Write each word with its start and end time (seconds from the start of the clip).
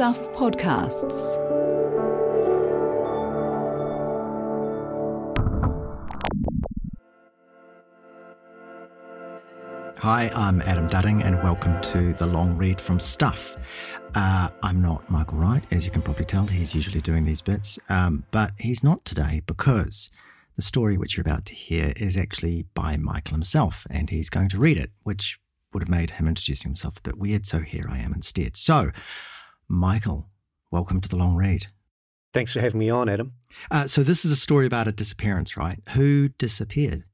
Stuff 0.00 0.32
Podcasts. 0.32 1.36
Hi, 9.98 10.30
I'm 10.34 10.62
Adam 10.62 10.88
Dudding, 10.88 11.22
and 11.22 11.42
welcome 11.42 11.78
to 11.82 12.14
the 12.14 12.24
long 12.24 12.56
read 12.56 12.80
from 12.80 12.98
Stuff. 12.98 13.58
Uh, 14.14 14.48
I'm 14.62 14.80
not 14.80 15.10
Michael 15.10 15.36
Wright, 15.36 15.62
as 15.70 15.84
you 15.84 15.90
can 15.90 16.00
probably 16.00 16.24
tell. 16.24 16.46
He's 16.46 16.74
usually 16.74 17.02
doing 17.02 17.24
these 17.24 17.42
bits, 17.42 17.78
um, 17.90 18.24
but 18.30 18.52
he's 18.56 18.82
not 18.82 19.04
today 19.04 19.42
because 19.44 20.10
the 20.56 20.62
story 20.62 20.96
which 20.96 21.18
you're 21.18 21.26
about 21.26 21.44
to 21.44 21.54
hear 21.54 21.92
is 21.96 22.16
actually 22.16 22.64
by 22.72 22.96
Michael 22.96 23.32
himself, 23.32 23.86
and 23.90 24.08
he's 24.08 24.30
going 24.30 24.48
to 24.48 24.58
read 24.58 24.78
it, 24.78 24.92
which 25.02 25.38
would 25.74 25.82
have 25.82 25.90
made 25.90 26.12
him 26.12 26.26
introducing 26.26 26.70
himself 26.70 26.96
a 26.96 27.02
bit 27.02 27.18
weird. 27.18 27.44
So 27.44 27.60
here 27.60 27.84
I 27.86 27.98
am 27.98 28.14
instead. 28.14 28.56
So, 28.56 28.92
Michael, 29.72 30.26
welcome 30.72 31.00
to 31.00 31.08
the 31.08 31.14
long 31.14 31.36
read. 31.36 31.68
Thanks 32.32 32.52
for 32.52 32.60
having 32.60 32.80
me 32.80 32.90
on, 32.90 33.08
Adam. 33.08 33.34
Uh, 33.70 33.86
so 33.86 34.02
this 34.02 34.24
is 34.24 34.32
a 34.32 34.36
story 34.36 34.66
about 34.66 34.88
a 34.88 34.92
disappearance, 34.92 35.56
right? 35.56 35.78
Who 35.90 36.30
disappeared 36.30 37.04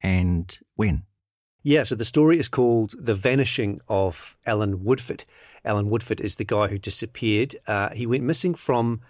and 0.00 0.58
when? 0.76 1.02
Yeah, 1.62 1.82
so 1.82 1.94
the 1.94 2.06
story 2.06 2.38
is 2.38 2.48
called 2.48 2.94
The 2.98 3.14
Vanishing 3.14 3.82
of 3.86 4.34
Allan 4.46 4.82
Woodford. 4.82 5.24
Allan 5.62 5.90
Woodford 5.90 6.22
is 6.22 6.36
the 6.36 6.44
guy 6.46 6.68
who 6.68 6.78
disappeared. 6.78 7.54
Uh, 7.66 7.90
he 7.90 8.06
went 8.06 8.24
missing 8.24 8.54
from 8.54 9.02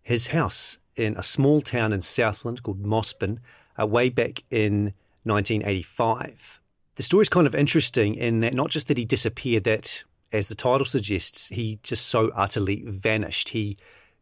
his 0.00 0.28
house 0.28 0.78
in 0.96 1.18
a 1.18 1.22
small 1.22 1.60
town 1.60 1.92
in 1.92 2.00
Southland 2.00 2.62
called 2.62 2.82
Mossburn 2.82 3.40
uh, 3.78 3.86
way 3.86 4.08
back 4.08 4.42
in 4.50 4.94
1985. 5.24 6.62
The 6.94 7.02
story 7.02 7.22
is 7.22 7.28
kind 7.28 7.46
of 7.46 7.54
interesting 7.54 8.14
in 8.14 8.40
that 8.40 8.54
not 8.54 8.70
just 8.70 8.88
that 8.88 8.96
he 8.96 9.04
disappeared, 9.04 9.64
that, 9.64 10.04
as 10.34 10.48
the 10.48 10.54
title 10.56 10.84
suggests, 10.84 11.46
he 11.46 11.78
just 11.84 12.06
so 12.08 12.32
utterly 12.34 12.82
vanished. 12.84 13.50
He 13.50 13.76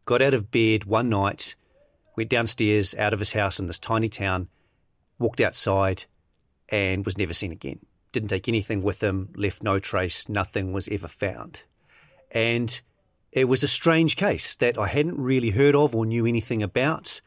got 0.05 0.21
out 0.21 0.35
of 0.35 0.51
bed 0.51 0.83
one 0.83 1.09
night, 1.09 1.55
went 2.15 2.29
downstairs 2.29 2.93
out 2.93 3.13
of 3.13 3.19
his 3.19 3.33
house 3.33 3.59
in 3.59 3.65
this 3.65 3.79
tiny 3.79 4.09
town, 4.09 4.47
walked 5.17 5.41
outside, 5.41 6.05
and 6.69 7.03
was 7.03 7.17
never 7.17 7.33
seen 7.33 7.51
again. 7.51 7.79
Didn't 8.11 8.29
take 8.29 8.47
anything 8.47 8.83
with 8.83 9.01
him, 9.01 9.29
left 9.35 9.63
no 9.63 9.79
trace, 9.79 10.29
nothing 10.29 10.71
was 10.71 10.87
ever 10.89 11.07
found. 11.07 11.63
And 12.29 12.79
it 13.31 13.45
was 13.45 13.63
a 13.63 13.67
strange 13.67 14.15
case 14.15 14.55
that 14.57 14.77
I 14.77 14.89
hadn't 14.89 15.17
really 15.17 15.49
heard 15.49 15.73
of 15.73 15.95
or 15.95 16.05
knew 16.05 16.27
anything 16.27 16.61
about, 16.61 17.21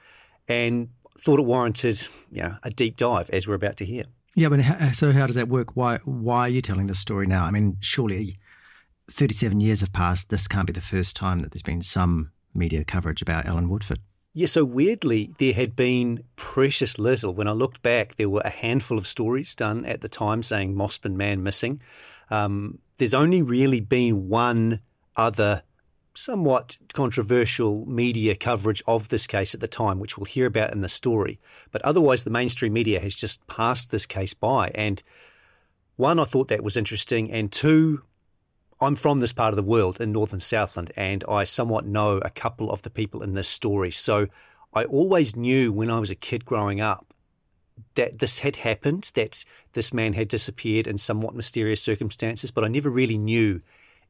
and 0.46 0.90
thought 1.18 1.40
it 1.40 1.46
warranted, 1.46 2.06
you 2.30 2.42
know, 2.42 2.56
a 2.62 2.70
deep 2.70 2.96
dive 2.96 3.30
as 3.30 3.48
we're 3.48 3.54
about 3.54 3.78
to 3.78 3.84
hear. 3.84 4.04
Yeah, 4.36 4.48
but 4.48 4.62
so 4.94 5.10
how 5.10 5.26
does 5.26 5.34
that 5.34 5.48
work? 5.48 5.74
Why 5.74 5.98
why 6.04 6.42
are 6.42 6.48
you 6.48 6.62
telling 6.62 6.86
this 6.86 7.00
story 7.00 7.26
now? 7.26 7.44
I 7.44 7.50
mean, 7.50 7.78
surely 7.80 8.38
37 9.10 9.60
years 9.60 9.80
have 9.80 9.92
passed. 9.92 10.28
This 10.30 10.48
can't 10.48 10.66
be 10.66 10.72
the 10.72 10.80
first 10.80 11.16
time 11.16 11.40
that 11.40 11.52
there's 11.52 11.62
been 11.62 11.82
some 11.82 12.32
media 12.54 12.84
coverage 12.84 13.22
about 13.22 13.46
Allan 13.46 13.68
Woodford. 13.68 14.00
Yeah, 14.34 14.46
so 14.46 14.64
weirdly, 14.64 15.32
there 15.38 15.54
had 15.54 15.74
been 15.74 16.22
precious 16.36 16.98
little. 16.98 17.32
When 17.32 17.48
I 17.48 17.52
looked 17.52 17.82
back, 17.82 18.16
there 18.16 18.28
were 18.28 18.42
a 18.44 18.50
handful 18.50 18.98
of 18.98 19.06
stories 19.06 19.54
done 19.54 19.86
at 19.86 20.02
the 20.02 20.10
time 20.10 20.42
saying 20.42 20.74
Mossburn 20.74 21.14
man 21.14 21.42
missing. 21.42 21.80
Um, 22.28 22.80
there's 22.98 23.14
only 23.14 23.40
really 23.40 23.80
been 23.80 24.28
one 24.28 24.80
other 25.16 25.62
somewhat 26.12 26.76
controversial 26.92 27.86
media 27.86 28.34
coverage 28.34 28.82
of 28.86 29.08
this 29.08 29.26
case 29.26 29.54
at 29.54 29.60
the 29.60 29.68
time, 29.68 30.00
which 30.00 30.16
we'll 30.16 30.24
hear 30.24 30.46
about 30.46 30.72
in 30.72 30.80
the 30.80 30.88
story. 30.88 31.38
But 31.70 31.82
otherwise, 31.82 32.24
the 32.24 32.30
mainstream 32.30 32.72
media 32.72 33.00
has 33.00 33.14
just 33.14 33.46
passed 33.46 33.90
this 33.90 34.06
case 34.06 34.34
by. 34.34 34.70
And 34.74 35.02
one, 35.96 36.18
I 36.18 36.24
thought 36.24 36.48
that 36.48 36.64
was 36.64 36.76
interesting. 36.76 37.30
And 37.30 37.52
two, 37.52 38.02
I'm 38.80 38.96
from 38.96 39.18
this 39.18 39.32
part 39.32 39.52
of 39.52 39.56
the 39.56 39.62
world 39.62 40.00
in 40.00 40.12
northern 40.12 40.40
Southland, 40.40 40.92
and 40.96 41.24
I 41.28 41.44
somewhat 41.44 41.86
know 41.86 42.18
a 42.18 42.30
couple 42.30 42.70
of 42.70 42.82
the 42.82 42.90
people 42.90 43.22
in 43.22 43.34
this 43.34 43.48
story. 43.48 43.90
So 43.90 44.26
I 44.74 44.84
always 44.84 45.34
knew 45.34 45.72
when 45.72 45.90
I 45.90 45.98
was 45.98 46.10
a 46.10 46.14
kid 46.14 46.44
growing 46.44 46.80
up 46.80 47.14
that 47.94 48.18
this 48.18 48.38
had 48.40 48.56
happened, 48.56 49.10
that 49.14 49.44
this 49.72 49.92
man 49.92 50.12
had 50.12 50.28
disappeared 50.28 50.86
in 50.86 50.98
somewhat 50.98 51.34
mysterious 51.34 51.82
circumstances, 51.82 52.50
but 52.50 52.64
I 52.64 52.68
never 52.68 52.90
really 52.90 53.18
knew 53.18 53.62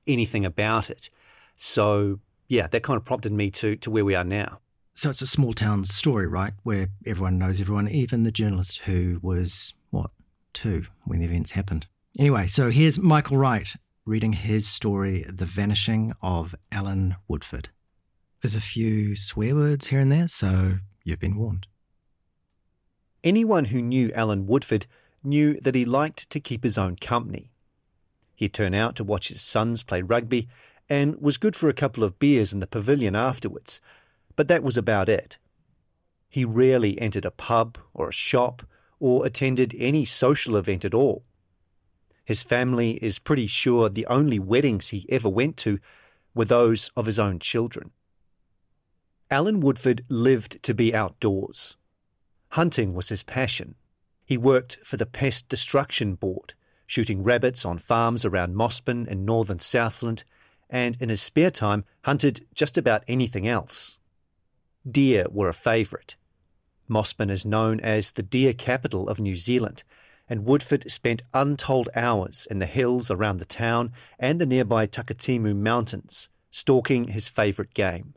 anything 0.06 0.44
about 0.44 0.90
it. 0.90 1.10
So 1.56 2.20
yeah, 2.48 2.66
that 2.68 2.82
kind 2.82 2.96
of 2.96 3.04
prompted 3.04 3.32
me 3.32 3.50
to 3.52 3.76
to 3.76 3.90
where 3.90 4.04
we 4.04 4.14
are 4.14 4.24
now. 4.24 4.60
So 4.92 5.10
it's 5.10 5.22
a 5.22 5.26
small 5.26 5.52
town 5.52 5.84
story, 5.84 6.26
right? 6.26 6.54
Where 6.62 6.88
everyone 7.04 7.38
knows 7.38 7.60
everyone, 7.60 7.88
even 7.88 8.22
the 8.22 8.32
journalist 8.32 8.78
who 8.78 9.18
was 9.22 9.74
what 9.90 10.10
two 10.52 10.86
when 11.04 11.20
the 11.20 11.26
events 11.26 11.52
happened. 11.52 11.86
Anyway, 12.18 12.46
so 12.46 12.70
here's 12.70 12.98
Michael 12.98 13.36
Wright 13.36 13.76
reading 14.06 14.34
his 14.34 14.68
story, 14.68 15.26
The 15.28 15.44
Vanishing 15.44 16.12
of 16.22 16.54
Allan 16.70 17.16
Woodford. 17.26 17.70
There's 18.40 18.54
a 18.54 18.60
few 18.60 19.16
swear 19.16 19.56
words 19.56 19.88
here 19.88 19.98
and 19.98 20.12
there, 20.12 20.28
so 20.28 20.74
you've 21.02 21.18
been 21.18 21.34
warned. 21.34 21.66
Anyone 23.24 23.66
who 23.66 23.82
knew 23.82 24.12
Allan 24.14 24.46
Woodford 24.46 24.86
knew 25.24 25.58
that 25.60 25.74
he 25.74 25.84
liked 25.84 26.30
to 26.30 26.38
keep 26.38 26.62
his 26.62 26.78
own 26.78 26.94
company. 26.94 27.50
He'd 28.36 28.54
turn 28.54 28.74
out 28.74 28.94
to 28.94 29.04
watch 29.04 29.26
his 29.26 29.42
sons 29.42 29.82
play 29.82 30.02
rugby 30.02 30.46
and 30.88 31.20
was 31.20 31.36
good 31.36 31.56
for 31.56 31.68
a 31.68 31.74
couple 31.74 32.04
of 32.04 32.20
beers 32.20 32.52
in 32.52 32.60
the 32.60 32.68
pavilion 32.68 33.16
afterwards, 33.16 33.80
but 34.36 34.46
that 34.46 34.62
was 34.62 34.76
about 34.76 35.08
it. 35.08 35.38
He 36.28 36.44
rarely 36.44 37.00
entered 37.00 37.24
a 37.24 37.32
pub 37.32 37.76
or 37.92 38.10
a 38.10 38.12
shop 38.12 38.62
or 39.00 39.26
attended 39.26 39.74
any 39.76 40.04
social 40.04 40.56
event 40.56 40.84
at 40.84 40.94
all. 40.94 41.24
His 42.26 42.42
family 42.42 42.98
is 43.02 43.20
pretty 43.20 43.46
sure 43.46 43.88
the 43.88 44.04
only 44.06 44.40
weddings 44.40 44.88
he 44.88 45.06
ever 45.08 45.28
went 45.28 45.56
to 45.58 45.78
were 46.34 46.44
those 46.44 46.90
of 46.96 47.06
his 47.06 47.20
own 47.20 47.38
children. 47.38 47.92
Allan 49.30 49.60
Woodford 49.60 50.04
lived 50.08 50.60
to 50.64 50.74
be 50.74 50.92
outdoors. 50.92 51.76
Hunting 52.50 52.94
was 52.94 53.10
his 53.10 53.22
passion. 53.22 53.76
He 54.24 54.36
worked 54.36 54.78
for 54.82 54.96
the 54.96 55.06
Pest 55.06 55.48
Destruction 55.48 56.16
Board, 56.16 56.54
shooting 56.84 57.22
rabbits 57.22 57.64
on 57.64 57.78
farms 57.78 58.24
around 58.24 58.56
Mossburn 58.56 59.06
in 59.06 59.24
northern 59.24 59.60
Southland, 59.60 60.24
and 60.68 60.96
in 61.00 61.10
his 61.10 61.22
spare 61.22 61.52
time 61.52 61.84
hunted 62.02 62.44
just 62.54 62.76
about 62.76 63.04
anything 63.06 63.46
else. 63.46 64.00
Deer 64.88 65.26
were 65.30 65.48
a 65.48 65.54
favourite. 65.54 66.16
Mossburn 66.88 67.30
is 67.30 67.44
known 67.44 67.78
as 67.80 68.10
the 68.12 68.22
deer 68.22 68.52
capital 68.52 69.08
of 69.08 69.20
New 69.20 69.36
Zealand, 69.36 69.84
and 70.28 70.44
Woodford 70.44 70.90
spent 70.90 71.22
untold 71.32 71.88
hours 71.94 72.46
in 72.50 72.58
the 72.58 72.66
hills 72.66 73.10
around 73.10 73.38
the 73.38 73.44
town 73.44 73.92
and 74.18 74.40
the 74.40 74.46
nearby 74.46 74.86
Takitimu 74.86 75.54
Mountains, 75.54 76.28
stalking 76.50 77.08
his 77.08 77.28
favourite 77.28 77.74
game. 77.74 78.14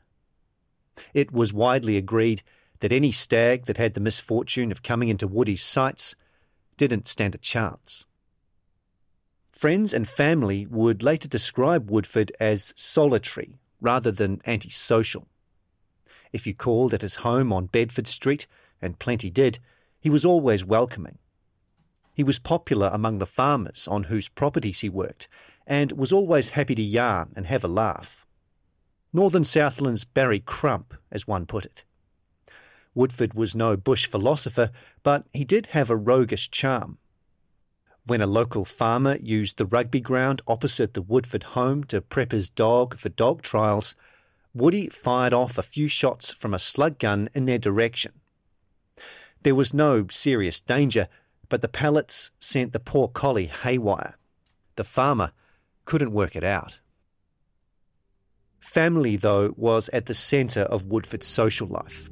It 1.13 1.31
was 1.31 1.53
widely 1.53 1.97
agreed 1.97 2.41
that 2.79 2.91
any 2.91 3.11
stag 3.11 3.65
that 3.65 3.77
had 3.77 3.93
the 3.93 3.99
misfortune 3.99 4.71
of 4.71 4.83
coming 4.83 5.09
into 5.09 5.27
Woody's 5.27 5.63
sights 5.63 6.15
didn't 6.77 7.07
stand 7.07 7.35
a 7.35 7.39
chance. 7.39 8.05
Friends 9.51 9.93
and 9.93 10.07
family 10.07 10.65
would 10.65 11.03
later 11.03 11.27
describe 11.27 11.91
Woodford 11.91 12.31
as 12.39 12.73
solitary 12.75 13.59
rather 13.81 14.11
than 14.11 14.41
antisocial. 14.47 15.27
If 16.31 16.47
you 16.47 16.53
called 16.53 16.93
at 16.93 17.01
his 17.01 17.15
home 17.15 17.51
on 17.51 17.65
Bedford 17.65 18.07
Street, 18.07 18.47
and 18.81 18.99
plenty 18.99 19.29
did, 19.29 19.59
he 19.99 20.09
was 20.09 20.23
always 20.23 20.63
welcoming. 20.63 21.17
He 22.19 22.23
was 22.25 22.37
popular 22.37 22.89
among 22.91 23.19
the 23.19 23.25
farmers 23.25 23.87
on 23.87 24.03
whose 24.03 24.27
properties 24.27 24.81
he 24.81 24.89
worked, 24.89 25.29
and 25.65 25.93
was 25.93 26.11
always 26.11 26.49
happy 26.49 26.75
to 26.75 26.81
yarn 26.81 27.31
and 27.33 27.45
have 27.45 27.63
a 27.63 27.69
laugh. 27.69 28.27
Northern 29.13 29.45
Southland's 29.45 30.03
Barry 30.03 30.41
Crump, 30.41 30.93
as 31.13 31.27
one 31.27 31.45
put 31.45 31.63
it. 31.63 31.85
Woodford 32.93 33.35
was 33.35 33.55
no 33.55 33.77
bush 33.77 34.05
philosopher, 34.05 34.69
but 35.01 35.27
he 35.31 35.45
did 35.45 35.67
have 35.67 35.89
a 35.89 35.95
roguish 35.95 36.51
charm. 36.51 36.97
When 38.05 38.19
a 38.19 38.27
local 38.27 38.65
farmer 38.65 39.15
used 39.21 39.55
the 39.55 39.65
rugby 39.65 40.01
ground 40.01 40.41
opposite 40.45 40.95
the 40.95 41.01
Woodford 41.01 41.43
home 41.55 41.85
to 41.85 42.01
prep 42.01 42.33
his 42.33 42.49
dog 42.49 42.97
for 42.97 43.07
dog 43.07 43.43
trials, 43.43 43.95
Woody 44.53 44.89
fired 44.89 45.31
off 45.33 45.57
a 45.57 45.63
few 45.63 45.87
shots 45.87 46.33
from 46.33 46.53
a 46.53 46.59
slug 46.59 46.99
gun 46.99 47.29
in 47.33 47.45
their 47.45 47.59
direction. 47.59 48.11
There 49.43 49.55
was 49.55 49.73
no 49.73 50.07
serious 50.09 50.59
danger, 50.59 51.07
but 51.49 51.61
the 51.61 51.67
pellets 51.67 52.31
sent 52.39 52.73
the 52.73 52.79
poor 52.79 53.07
collie 53.07 53.47
haywire. 53.47 54.15
The 54.75 54.83
farmer 54.83 55.31
couldn't 55.85 56.13
work 56.13 56.35
it 56.35 56.43
out. 56.43 56.79
Family, 58.59 59.15
though, 59.15 59.53
was 59.57 59.89
at 59.91 60.05
the 60.05 60.13
centre 60.13 60.61
of 60.61 60.85
Woodford's 60.85 61.27
social 61.27 61.67
life. 61.67 62.09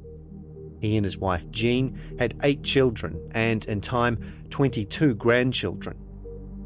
He 0.80 0.96
and 0.96 1.04
his 1.04 1.18
wife 1.18 1.48
Jean 1.50 1.98
had 2.18 2.38
eight 2.42 2.62
children 2.62 3.30
and, 3.32 3.64
in 3.66 3.80
time, 3.80 4.18
22 4.50 5.14
grandchildren. 5.14 5.96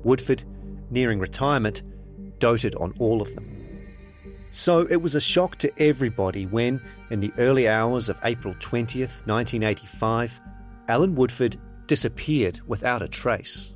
Woodford, 0.02 0.44
nearing 0.90 1.18
retirement, 1.18 1.82
doted 2.38 2.74
on 2.76 2.94
all 2.98 3.22
of 3.22 3.34
them. 3.34 3.48
So 4.50 4.86
it 4.90 5.00
was 5.00 5.14
a 5.14 5.20
shock 5.20 5.56
to 5.56 5.72
everybody 5.82 6.46
when, 6.46 6.80
in 7.10 7.20
the 7.20 7.32
early 7.38 7.68
hours 7.68 8.08
of 8.08 8.18
April 8.24 8.54
20th, 8.54 9.26
1985, 9.26 10.40
Allan 10.88 11.14
Woodford 11.14 11.56
disappeared 11.86 12.60
without 12.66 13.02
a 13.02 13.08
trace. 13.08 13.74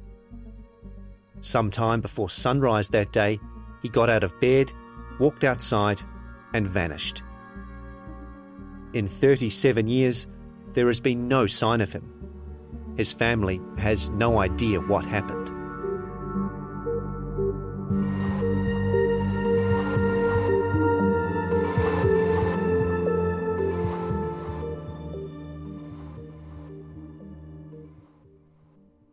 Some 1.41 1.71
time 1.71 2.01
before 2.01 2.31
sunrise 2.31 2.89
that 2.89 3.13
day, 3.13 3.39
he 3.83 3.89
got 3.89 4.11
out 4.11 4.25
of 4.25 4.39
bed, 4.41 4.73
walked 5.19 5.45
outside, 5.45 6.03
and 6.55 6.67
vanished. 6.67 7.23
In 8.95 9.07
37 9.07 9.87
years, 9.87 10.27
there 10.73 10.87
has 10.87 11.01
been 11.01 11.29
no 11.29 11.47
sign 11.47 11.81
of 11.81 11.93
him. 11.93 12.13
His 12.97 13.13
family 13.13 13.61
has 13.79 14.11
no 14.11 14.39
idea 14.39 14.81
what 14.81 15.05
happened. 15.05 15.56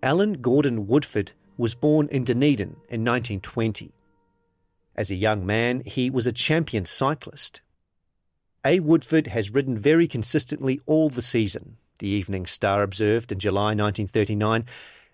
Allan 0.04 0.42
Gordon 0.42 0.86
Woodford 0.86 1.32
was 1.58 1.76
born 1.76 2.10
in 2.10 2.26
Dunedin 2.26 2.76
in 2.90 3.06
1920. 3.06 3.94
As 4.98 5.10
a 5.10 5.16
young 5.16 5.46
man, 5.46 5.82
he 5.86 6.10
was 6.10 6.28
a 6.28 6.34
champion 6.34 6.84
cyclist. 6.84 7.62
A. 8.66 8.82
Woodford 8.82 9.28
has 9.28 9.54
ridden 9.54 9.80
very 9.80 10.06
consistently 10.06 10.82
all 10.86 11.10
the 11.10 11.22
season, 11.22 11.78
the 12.00 12.10
Evening 12.10 12.46
Star 12.46 12.84
observed 12.84 13.32
in 13.32 13.40
July 13.40 13.74
1939, 13.74 14.66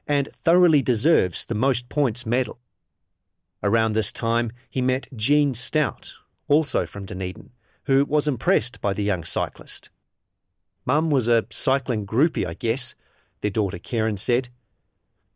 and 0.08 0.28
thoroughly 0.34 0.82
deserves 0.82 1.46
the 1.46 1.54
most 1.54 1.88
points 1.88 2.26
medal. 2.26 2.58
Around 3.62 3.94
this 3.94 4.12
time, 4.12 4.52
he 4.72 4.82
met 4.82 5.08
Jean 5.16 5.54
Stout, 5.54 6.14
also 6.48 6.88
from 6.88 7.06
Dunedin, 7.06 7.52
who 7.84 8.06
was 8.06 8.28
impressed 8.28 8.82
by 8.82 8.94
the 8.94 9.04
young 9.04 9.24
cyclist. 9.24 9.92
Mum 10.84 11.12
was 11.12 11.28
a 11.28 11.46
cycling 11.52 12.08
groupie, 12.08 12.48
I 12.48 12.56
guess, 12.56 12.96
their 13.42 13.52
daughter 13.52 13.78
Karen 13.78 14.18
said. 14.18 14.50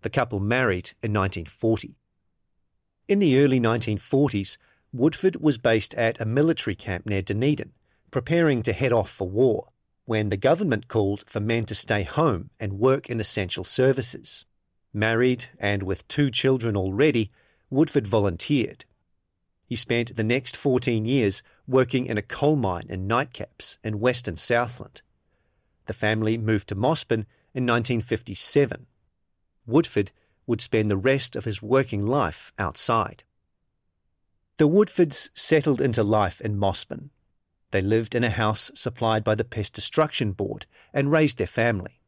The 0.04 0.10
couple 0.10 0.42
married 0.42 0.92
in 1.02 1.14
1940. 1.14 1.96
In 3.08 3.20
the 3.20 3.40
early 3.40 3.60
1940s, 3.60 4.58
Woodford 4.92 5.38
was 5.38 5.58
based 5.58 5.96
at 5.96 6.20
a 6.20 6.26
military 6.26 6.76
camp 6.76 7.06
near 7.06 7.22
Dunedin, 7.22 7.72
preparing 8.12 8.64
to 8.64 8.74
head 8.74 8.92
off 8.92 9.10
for 9.10 9.30
war, 9.30 9.70
when 10.04 10.28
the 10.28 10.36
government 10.36 10.90
called 10.90 11.24
for 11.26 11.40
men 11.40 11.64
to 11.66 11.74
stay 11.74 12.04
home 12.04 12.50
and 12.60 12.80
work 12.80 13.10
in 13.10 13.22
essential 13.22 13.64
services. 13.64 14.44
Married 14.94 15.46
and 15.58 15.84
with 15.84 16.06
two 16.10 16.30
children 16.30 16.76
already, 16.76 17.32
Woodford 17.70 18.06
volunteered. 18.06 18.84
He 19.66 19.78
spent 19.78 20.18
the 20.18 20.24
next 20.24 20.58
14 20.58 21.06
years 21.06 21.42
working 21.66 22.08
in 22.08 22.18
a 22.18 22.22
coal 22.22 22.58
mine 22.58 22.88
in 22.90 23.08
nightcaps 23.08 23.78
in 23.86 24.02
western 24.02 24.36
Southland. 24.36 25.02
The 25.86 25.94
family 25.94 26.38
moved 26.38 26.68
to 26.68 26.76
Mossburn 26.76 27.26
in 27.54 27.66
1957 27.66 28.88
Woodford 29.66 30.12
would 30.46 30.62
spend 30.62 30.92
the 30.92 30.98
rest 30.98 31.36
of 31.36 31.46
his 31.46 31.62
working 31.62 32.06
life 32.06 32.52
outside. 32.60 33.24
The 34.58 34.68
Woodfords 34.68 35.30
settled 35.34 35.82
into 35.82 36.04
life 36.04 36.40
in 36.42 36.58
Mossburn. 36.58 37.10
They 37.72 37.82
lived 37.82 38.14
in 38.14 38.24
a 38.24 38.30
house 38.30 38.70
supplied 38.76 39.24
by 39.24 39.36
the 39.36 39.44
Pest 39.44 39.74
Destruction 39.74 40.32
Board 40.32 40.68
and 40.94 41.12
raised 41.12 41.38
their 41.40 41.48
family. 41.48 42.00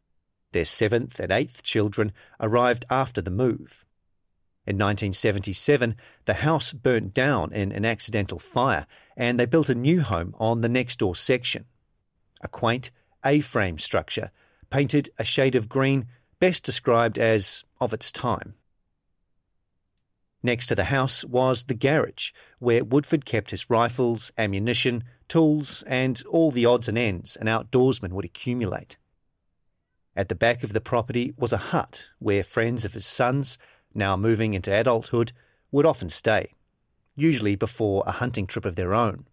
Their 0.52 0.66
seventh 0.66 1.20
and 1.20 1.32
eighth 1.32 1.64
children 1.64 2.12
arrived 2.40 2.86
after 2.90 3.22
the 3.22 3.32
move. 3.32 3.84
In 4.68 4.78
1977, 4.78 5.96
the 6.26 6.36
house 6.36 6.74
burnt 6.74 7.14
down 7.14 7.52
in 7.52 7.72
an 7.72 7.86
accidental 7.86 8.40
fire, 8.40 8.88
and 9.16 9.40
they 9.40 9.46
built 9.46 9.70
a 9.70 9.76
new 9.76 10.02
home 10.02 10.36
on 10.40 10.62
the 10.62 10.70
next 10.70 11.00
door 11.00 11.16
section. 11.16 11.66
A 12.42 12.48
quaint 12.48 12.92
A 13.24 13.42
frame 13.42 13.80
structure, 13.80 14.32
painted 14.70 15.10
a 15.18 15.24
shade 15.24 15.56
of 15.56 15.70
green 15.70 16.08
best 16.40 16.64
described 16.64 17.18
as 17.18 17.64
of 17.80 17.94
its 17.94 18.12
time. 18.12 18.56
Next 20.44 20.68
to 20.68 20.76
the 20.76 20.86
house 20.86 21.26
was 21.26 21.64
the 21.64 21.74
garage, 21.74 22.32
where 22.60 22.84
Woodford 22.84 23.26
kept 23.26 23.52
his 23.52 23.70
rifles, 23.70 24.32
ammunition, 24.38 25.04
tools, 25.28 25.84
and 25.88 26.22
all 26.30 26.52
the 26.52 26.66
odds 26.66 26.88
and 26.88 26.98
ends 26.98 27.36
an 27.36 27.48
outdoorsman 27.48 28.12
would 28.12 28.26
accumulate. 28.26 28.98
At 30.16 30.30
the 30.30 30.36
back 30.36 30.64
of 30.64 30.74
the 30.74 30.82
property 30.82 31.34
was 31.38 31.52
a 31.52 31.58
hut 31.74 32.10
where 32.20 32.44
friends 32.44 32.86
of 32.86 32.94
his 32.94 33.06
sons, 33.06 33.58
now 33.94 34.16
moving 34.16 34.54
into 34.54 34.72
adulthood, 34.72 35.32
would 35.72 35.86
often 35.86 36.10
stay, 36.10 36.54
usually 37.16 37.56
before 37.56 38.04
a 38.06 38.12
hunting 38.12 38.46
trip 38.46 38.66
of 38.66 38.76
their 38.76 38.94
own. 38.94 39.26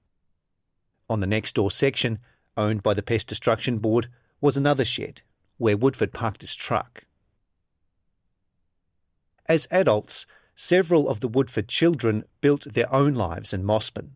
On 1.10 1.20
the 1.20 1.26
next 1.26 1.56
door 1.56 1.70
section, 1.70 2.20
owned 2.56 2.82
by 2.82 2.94
the 2.94 3.02
Pest 3.02 3.28
Destruction 3.28 3.78
Board, 3.78 4.08
was 4.40 4.56
another 4.56 4.84
shed 4.84 5.20
where 5.62 5.76
Woodford 5.76 6.12
parked 6.12 6.40
his 6.40 6.56
truck. 6.56 7.04
As 9.46 9.68
adults, 9.70 10.26
several 10.56 11.08
of 11.08 11.20
the 11.20 11.28
Woodford 11.28 11.68
children 11.68 12.24
built 12.40 12.74
their 12.74 12.92
own 12.92 13.14
lives 13.14 13.54
in 13.54 13.62
Mossburn. 13.62 14.10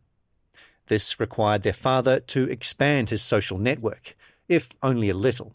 This 0.88 1.20
required 1.20 1.62
their 1.62 1.72
father 1.72 2.18
to 2.18 2.50
expand 2.50 3.10
his 3.10 3.22
social 3.22 3.58
network, 3.58 4.16
if 4.48 4.70
only 4.82 5.08
a 5.08 5.14
little. 5.14 5.54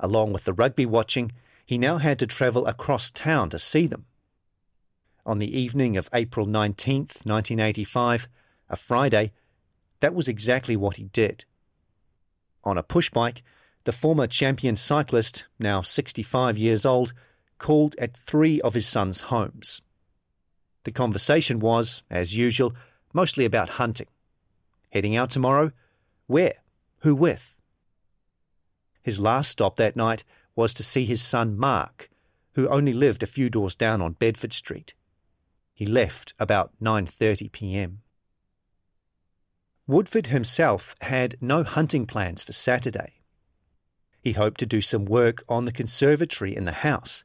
Along 0.00 0.32
with 0.32 0.42
the 0.42 0.52
rugby 0.52 0.86
watching, 0.86 1.30
he 1.64 1.78
now 1.78 1.98
had 1.98 2.18
to 2.18 2.26
travel 2.26 2.66
across 2.66 3.12
town 3.12 3.48
to 3.50 3.60
see 3.60 3.86
them. 3.86 4.06
On 5.24 5.38
the 5.38 5.56
evening 5.56 5.96
of 5.96 6.10
April 6.12 6.46
19th, 6.46 7.24
1985, 7.24 8.26
a 8.68 8.74
Friday, 8.74 9.30
that 10.00 10.16
was 10.16 10.26
exactly 10.26 10.74
what 10.74 10.96
he 10.96 11.04
did. 11.04 11.44
On 12.64 12.76
a 12.76 12.82
pushbike, 12.82 13.42
the 13.84 13.92
former 13.92 14.26
champion 14.26 14.76
cyclist, 14.76 15.46
now 15.58 15.82
65 15.82 16.58
years 16.58 16.84
old, 16.84 17.12
called 17.58 17.94
at 17.98 18.16
three 18.16 18.60
of 18.60 18.74
his 18.74 18.86
son's 18.86 19.22
homes. 19.22 19.82
The 20.84 20.92
conversation 20.92 21.60
was, 21.60 22.02
as 22.10 22.34
usual, 22.34 22.74
mostly 23.12 23.44
about 23.44 23.70
hunting. 23.70 24.08
Heading 24.90 25.16
out 25.16 25.30
tomorrow? 25.30 25.72
Where? 26.26 26.54
Who 27.00 27.14
with? 27.14 27.54
His 29.02 29.20
last 29.20 29.50
stop 29.50 29.76
that 29.76 29.96
night 29.96 30.24
was 30.54 30.74
to 30.74 30.82
see 30.82 31.04
his 31.04 31.22
son 31.22 31.56
Mark, 31.56 32.10
who 32.54 32.68
only 32.68 32.92
lived 32.92 33.22
a 33.22 33.26
few 33.26 33.48
doors 33.48 33.74
down 33.74 34.02
on 34.02 34.12
Bedford 34.12 34.52
Street. 34.52 34.94
He 35.72 35.86
left 35.86 36.34
about 36.38 36.72
9:30 36.82 37.50
p.m. 37.52 38.02
Woodford 39.86 40.26
himself 40.26 40.94
had 41.00 41.36
no 41.40 41.64
hunting 41.64 42.06
plans 42.06 42.44
for 42.44 42.52
Saturday. 42.52 43.19
He 44.22 44.32
hoped 44.32 44.60
to 44.60 44.66
do 44.66 44.80
some 44.80 45.04
work 45.04 45.42
on 45.48 45.64
the 45.64 45.72
conservatory 45.72 46.54
in 46.54 46.64
the 46.64 46.72
house, 46.72 47.24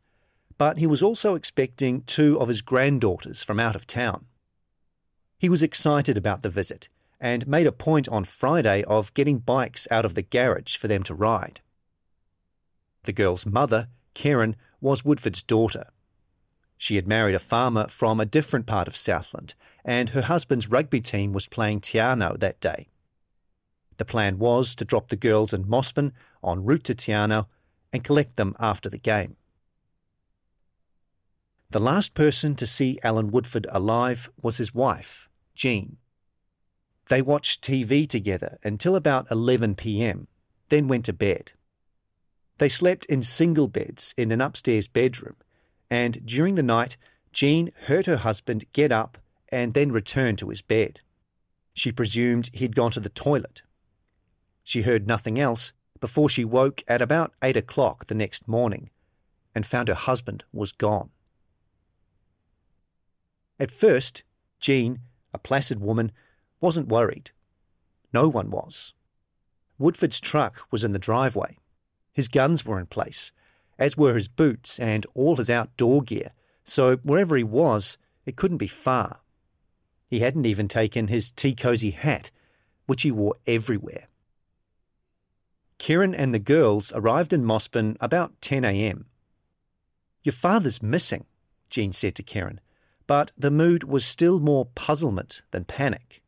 but 0.57 0.77
he 0.77 0.87
was 0.87 1.03
also 1.03 1.35
expecting 1.35 2.01
two 2.01 2.39
of 2.39 2.47
his 2.47 2.61
granddaughters 2.61 3.43
from 3.43 3.59
out 3.59 3.75
of 3.75 3.85
town. 3.85 4.25
He 5.37 5.49
was 5.49 5.61
excited 5.61 6.17
about 6.17 6.43
the 6.43 6.49
visit 6.49 6.87
and 7.19 7.47
made 7.47 7.67
a 7.67 7.71
point 7.71 8.07
on 8.09 8.23
Friday 8.23 8.83
of 8.83 9.13
getting 9.13 9.39
bikes 9.39 9.87
out 9.91 10.05
of 10.05 10.13
the 10.13 10.21
garage 10.21 10.77
for 10.77 10.87
them 10.87 11.03
to 11.03 11.13
ride. 11.13 11.61
The 13.03 13.13
girl's 13.13 13.45
mother, 13.45 13.89
Karen, 14.13 14.55
was 14.81 15.05
Woodford's 15.05 15.43
daughter. 15.43 15.87
She 16.77 16.95
had 16.95 17.07
married 17.07 17.35
a 17.35 17.39
farmer 17.39 17.87
from 17.87 18.19
a 18.19 18.25
different 18.25 18.65
part 18.65 18.87
of 18.87 18.97
Southland, 18.97 19.53
and 19.83 20.09
her 20.09 20.23
husband's 20.23 20.69
rugby 20.69 21.01
team 21.01 21.33
was 21.33 21.47
playing 21.47 21.81
Te 21.81 21.97
Anau 21.99 22.39
that 22.39 22.59
day. 22.59 22.87
The 23.97 24.05
plan 24.05 24.39
was 24.39 24.75
to 24.75 24.85
drop 24.85 25.09
the 25.09 25.15
girls 25.15 25.53
in 25.53 25.65
Mossburn 25.65 26.11
en 26.45 26.63
route 26.63 26.83
to 26.85 26.95
Te 26.95 27.11
Anau 27.11 27.47
and 27.93 28.03
collect 28.03 28.35
them 28.35 28.55
after 28.59 28.89
the 28.89 28.97
game. 28.97 29.37
The 31.69 31.79
last 31.79 32.13
person 32.13 32.55
to 32.55 32.67
see 32.67 32.99
Allan 33.03 33.31
Woodford 33.31 33.67
alive 33.69 34.29
was 34.41 34.57
his 34.57 34.73
wife, 34.73 35.29
Jean. 35.55 35.97
They 37.07 37.21
watched 37.21 37.63
TV 37.63 38.07
together 38.07 38.57
until 38.63 38.95
about 38.95 39.29
11 39.31 39.75
pm, 39.75 40.27
then 40.69 40.87
went 40.87 41.05
to 41.05 41.13
bed. 41.13 41.53
They 42.57 42.69
slept 42.69 43.05
in 43.05 43.23
single 43.23 43.67
beds 43.67 44.13
in 44.17 44.31
an 44.31 44.41
upstairs 44.41 44.87
bedroom, 44.87 45.35
and 45.89 46.25
during 46.25 46.55
the 46.55 46.63
night, 46.63 46.97
Jean 47.31 47.71
heard 47.87 48.05
her 48.05 48.17
husband 48.17 48.65
get 48.73 48.91
up 48.91 49.17
and 49.49 49.73
then 49.73 49.91
return 49.91 50.35
to 50.37 50.49
his 50.49 50.61
bed. 50.61 51.01
She 51.73 51.91
presumed 51.91 52.49
he'd 52.53 52.75
gone 52.75 52.91
to 52.91 52.99
the 52.99 53.09
toilet 53.09 53.61
she 54.65 54.81
heard 54.81 55.07
nothing 55.07 55.39
else 55.39 55.71
before 56.01 56.27
she 56.27 56.43
woke 56.43 56.83
at 56.87 57.01
about 57.01 57.33
eight 57.41 57.55
o'clock 57.55 58.07
the 58.07 58.15
next 58.15 58.47
morning 58.47 58.89
and 59.53 59.65
found 59.65 59.87
her 59.87 59.93
husband 59.93 60.43
was 60.51 60.73
gone. 60.73 61.11
At 63.59 63.71
first, 63.71 64.23
Jean, 64.59 64.99
a 65.33 65.37
placid 65.37 65.79
woman, 65.79 66.11
wasn't 66.59 66.89
worried. 66.89 67.31
No 68.11 68.27
one 68.27 68.49
was. 68.49 68.93
Woodford's 69.77 70.19
truck 70.19 70.61
was 70.71 70.83
in 70.83 70.93
the 70.93 70.99
driveway. 70.99 71.57
His 72.11 72.27
guns 72.27 72.65
were 72.65 72.79
in 72.79 72.87
place, 72.87 73.31
as 73.77 73.95
were 73.95 74.15
his 74.15 74.27
boots 74.27 74.79
and 74.79 75.05
all 75.13 75.35
his 75.35 75.49
outdoor 75.49 76.01
gear, 76.01 76.31
so 76.63 76.97
wherever 76.97 77.37
he 77.37 77.43
was, 77.43 77.97
it 78.25 78.35
couldn't 78.35 78.57
be 78.57 78.67
far. 78.67 79.19
He 80.07 80.19
hadn't 80.19 80.45
even 80.45 80.67
taken 80.67 81.07
his 81.07 81.29
tea 81.29 81.53
cosy 81.53 81.91
hat, 81.91 82.31
which 82.87 83.03
he 83.03 83.11
wore 83.11 83.35
everywhere. 83.45 84.07
Kieran 85.77 86.15
and 86.15 86.33
the 86.33 86.39
girls 86.39 86.91
arrived 86.95 87.33
in 87.33 87.43
Mossburn 87.43 87.97
about 87.99 88.39
10 88.41 88.63
a.m. 88.63 89.05
Your 90.23 90.33
father's 90.33 90.81
missing, 90.81 91.25
Jean 91.69 91.93
said 91.93 92.15
to 92.15 92.23
Kieran, 92.23 92.59
but 93.07 93.31
the 93.37 93.51
mood 93.51 93.83
was 93.83 94.05
still 94.05 94.39
more 94.39 94.65
puzzlement 94.75 95.41
than 95.51 95.65
panic. 95.65 96.23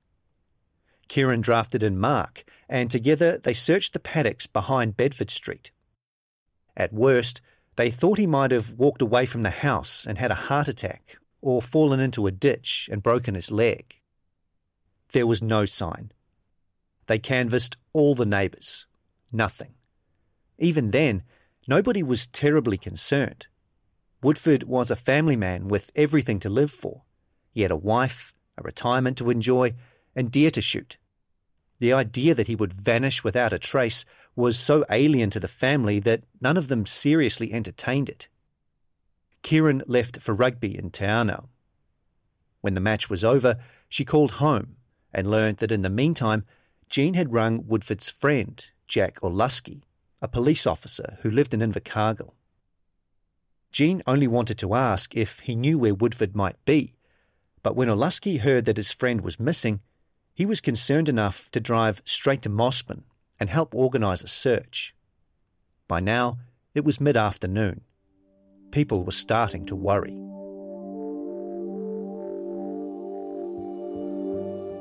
Kieran 1.07 1.41
drafted 1.41 1.83
in 1.83 1.99
Mark, 1.99 2.43
and 2.69 2.91
together 2.91 3.37
they 3.37 3.53
searched 3.53 3.93
the 3.93 3.99
paddocks 3.99 4.45
behind 4.47 4.97
Bedford 4.97 5.29
Street. 5.29 5.71
At 6.75 6.93
worst, 6.93 7.41
they 7.77 7.89
thought 7.89 8.17
he 8.17 8.27
might 8.27 8.51
have 8.51 8.73
walked 8.73 9.01
away 9.01 9.25
from 9.25 9.43
the 9.43 9.49
house 9.49 10.05
and 10.05 10.17
had 10.17 10.31
a 10.31 10.35
heart 10.35 10.67
attack, 10.67 11.17
or 11.41 11.61
fallen 11.61 11.99
into 11.99 12.27
a 12.27 12.31
ditch 12.31 12.89
and 12.91 13.03
broken 13.03 13.35
his 13.35 13.51
leg. 13.51 13.99
There 15.11 15.27
was 15.27 15.41
no 15.41 15.65
sign. 15.65 16.11
They 17.05 17.19
canvassed 17.19 17.77
all 17.93 18.15
the 18.15 18.25
neighbours. 18.25 18.86
Nothing. 19.31 19.75
Even 20.57 20.91
then, 20.91 21.23
nobody 21.67 22.01
was 22.01 22.27
terribly 22.27 22.77
concerned. 22.77 23.47
Woodford 24.21 24.63
was 24.63 24.89
a 24.89 24.95
family 24.95 25.35
man 25.35 25.67
with 25.67 25.91
everything 25.95 26.39
to 26.39 26.49
live 26.49 26.71
for. 26.71 27.03
He 27.51 27.61
had 27.61 27.71
a 27.71 27.75
wife, 27.75 28.33
a 28.57 28.63
retirement 28.63 29.17
to 29.17 29.29
enjoy, 29.29 29.73
and 30.15 30.31
deer 30.31 30.49
to 30.51 30.61
shoot. 30.61 30.97
The 31.79 31.93
idea 31.93 32.33
that 32.33 32.47
he 32.47 32.55
would 32.55 32.73
vanish 32.73 33.23
without 33.23 33.53
a 33.53 33.59
trace 33.59 34.05
was 34.35 34.57
so 34.57 34.83
alien 34.89 35.29
to 35.31 35.39
the 35.39 35.47
family 35.47 35.99
that 35.99 36.23
none 36.41 36.57
of 36.57 36.67
them 36.67 36.85
seriously 36.85 37.53
entertained 37.53 38.09
it. 38.09 38.27
Kieran 39.43 39.83
left 39.85 40.19
for 40.21 40.33
rugby 40.33 40.77
in 40.77 40.89
Te 40.89 41.05
When 42.61 42.73
the 42.73 42.79
match 42.79 43.09
was 43.09 43.23
over, 43.23 43.57
she 43.87 44.03
called 44.03 44.31
home 44.31 44.77
and 45.13 45.29
learned 45.29 45.57
that 45.57 45.71
in 45.71 45.83
the 45.83 45.89
meantime, 45.89 46.45
Jean 46.89 47.13
had 47.13 47.33
rung 47.33 47.65
Woodford's 47.67 48.09
friend, 48.09 48.69
Jack 48.87 49.19
Orlusky, 49.21 49.81
a 50.21 50.27
police 50.27 50.65
officer 50.65 51.17
who 51.21 51.29
lived 51.29 51.53
in 51.53 51.59
Invercargill. 51.59 52.33
Jean 53.71 54.01
only 54.07 54.27
wanted 54.27 54.57
to 54.59 54.73
ask 54.73 55.15
if 55.15 55.39
he 55.39 55.55
knew 55.55 55.77
where 55.77 55.93
Woodford 55.93 56.35
might 56.35 56.63
be, 56.65 56.93
but 57.61 57.75
when 57.75 57.89
Orlusky 57.89 58.39
heard 58.39 58.65
that 58.65 58.77
his 58.77 58.91
friend 58.91 59.21
was 59.21 59.39
missing, 59.39 59.81
he 60.33 60.45
was 60.45 60.61
concerned 60.61 61.09
enough 61.09 61.51
to 61.51 61.59
drive 61.59 62.01
straight 62.05 62.41
to 62.43 62.49
Mossburn 62.49 63.03
and 63.39 63.49
help 63.49 63.75
organise 63.75 64.23
a 64.23 64.27
search. 64.27 64.95
By 65.87 65.99
now, 65.99 66.37
it 66.73 66.85
was 66.85 67.01
mid 67.01 67.17
afternoon. 67.17 67.81
People 68.71 69.03
were 69.03 69.11
starting 69.11 69.65
to 69.65 69.75
worry. 69.75 70.15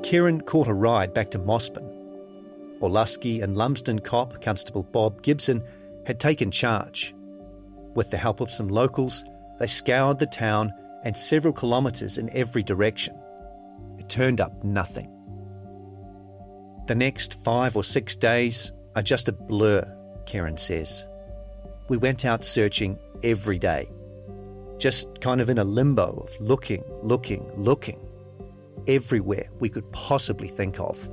Kieran 0.03 0.41
caught 0.41 0.67
a 0.67 0.73
ride 0.73 1.13
back 1.13 1.31
to 1.31 1.39
Mossburn. 1.39 1.96
Orlusky 2.79 3.41
and 3.41 3.57
Lumsden 3.57 3.99
cop 3.99 4.41
Constable 4.41 4.83
Bob 4.83 5.21
Gibson 5.21 5.63
had 6.05 6.19
taken 6.19 6.51
charge. 6.51 7.13
With 7.95 8.11
the 8.11 8.17
help 8.17 8.39
of 8.39 8.51
some 8.51 8.69
locals, 8.69 9.23
they 9.59 9.67
scoured 9.67 10.19
the 10.19 10.27
town 10.27 10.73
and 11.03 11.17
several 11.17 11.53
kilometres 11.53 12.17
in 12.17 12.35
every 12.35 12.63
direction. 12.63 13.15
It 13.97 14.09
turned 14.09 14.39
up 14.39 14.63
nothing. 14.63 15.11
The 16.87 16.95
next 16.95 17.43
five 17.43 17.75
or 17.75 17.83
six 17.83 18.15
days 18.15 18.71
are 18.95 19.01
just 19.01 19.27
a 19.27 19.33
blur, 19.33 19.83
Karen 20.25 20.57
says. 20.57 21.05
We 21.89 21.97
went 21.97 22.25
out 22.25 22.43
searching 22.43 22.97
every 23.23 23.59
day, 23.59 23.89
just 24.77 25.19
kind 25.19 25.41
of 25.41 25.49
in 25.49 25.57
a 25.57 25.63
limbo 25.63 26.23
of 26.25 26.39
looking, 26.39 26.83
looking, 27.01 27.49
looking, 27.57 27.99
everywhere 28.87 29.47
we 29.59 29.69
could 29.69 29.91
possibly 29.91 30.47
think 30.47 30.79
of. 30.79 31.09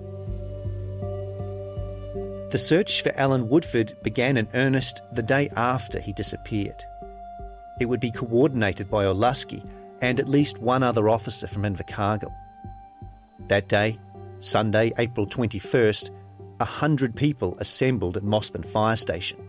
The 2.54 2.58
search 2.58 3.02
for 3.02 3.12
Allan 3.16 3.48
Woodford 3.48 3.94
began 4.04 4.36
in 4.36 4.46
earnest 4.54 5.02
the 5.10 5.24
day 5.24 5.48
after 5.56 5.98
he 5.98 6.12
disappeared. 6.12 6.84
It 7.80 7.86
would 7.86 7.98
be 7.98 8.12
coordinated 8.12 8.88
by 8.88 9.06
Orlusky 9.06 9.68
and 10.00 10.20
at 10.20 10.28
least 10.28 10.58
one 10.58 10.84
other 10.84 11.08
officer 11.08 11.48
from 11.48 11.64
Invercargill. 11.64 12.32
That 13.48 13.66
day, 13.66 13.98
Sunday, 14.38 14.92
April 14.98 15.26
21st, 15.26 16.10
a 16.60 16.64
hundred 16.64 17.16
people 17.16 17.56
assembled 17.58 18.16
at 18.16 18.22
Mossburn 18.22 18.64
Fire 18.64 18.94
Station. 18.94 19.40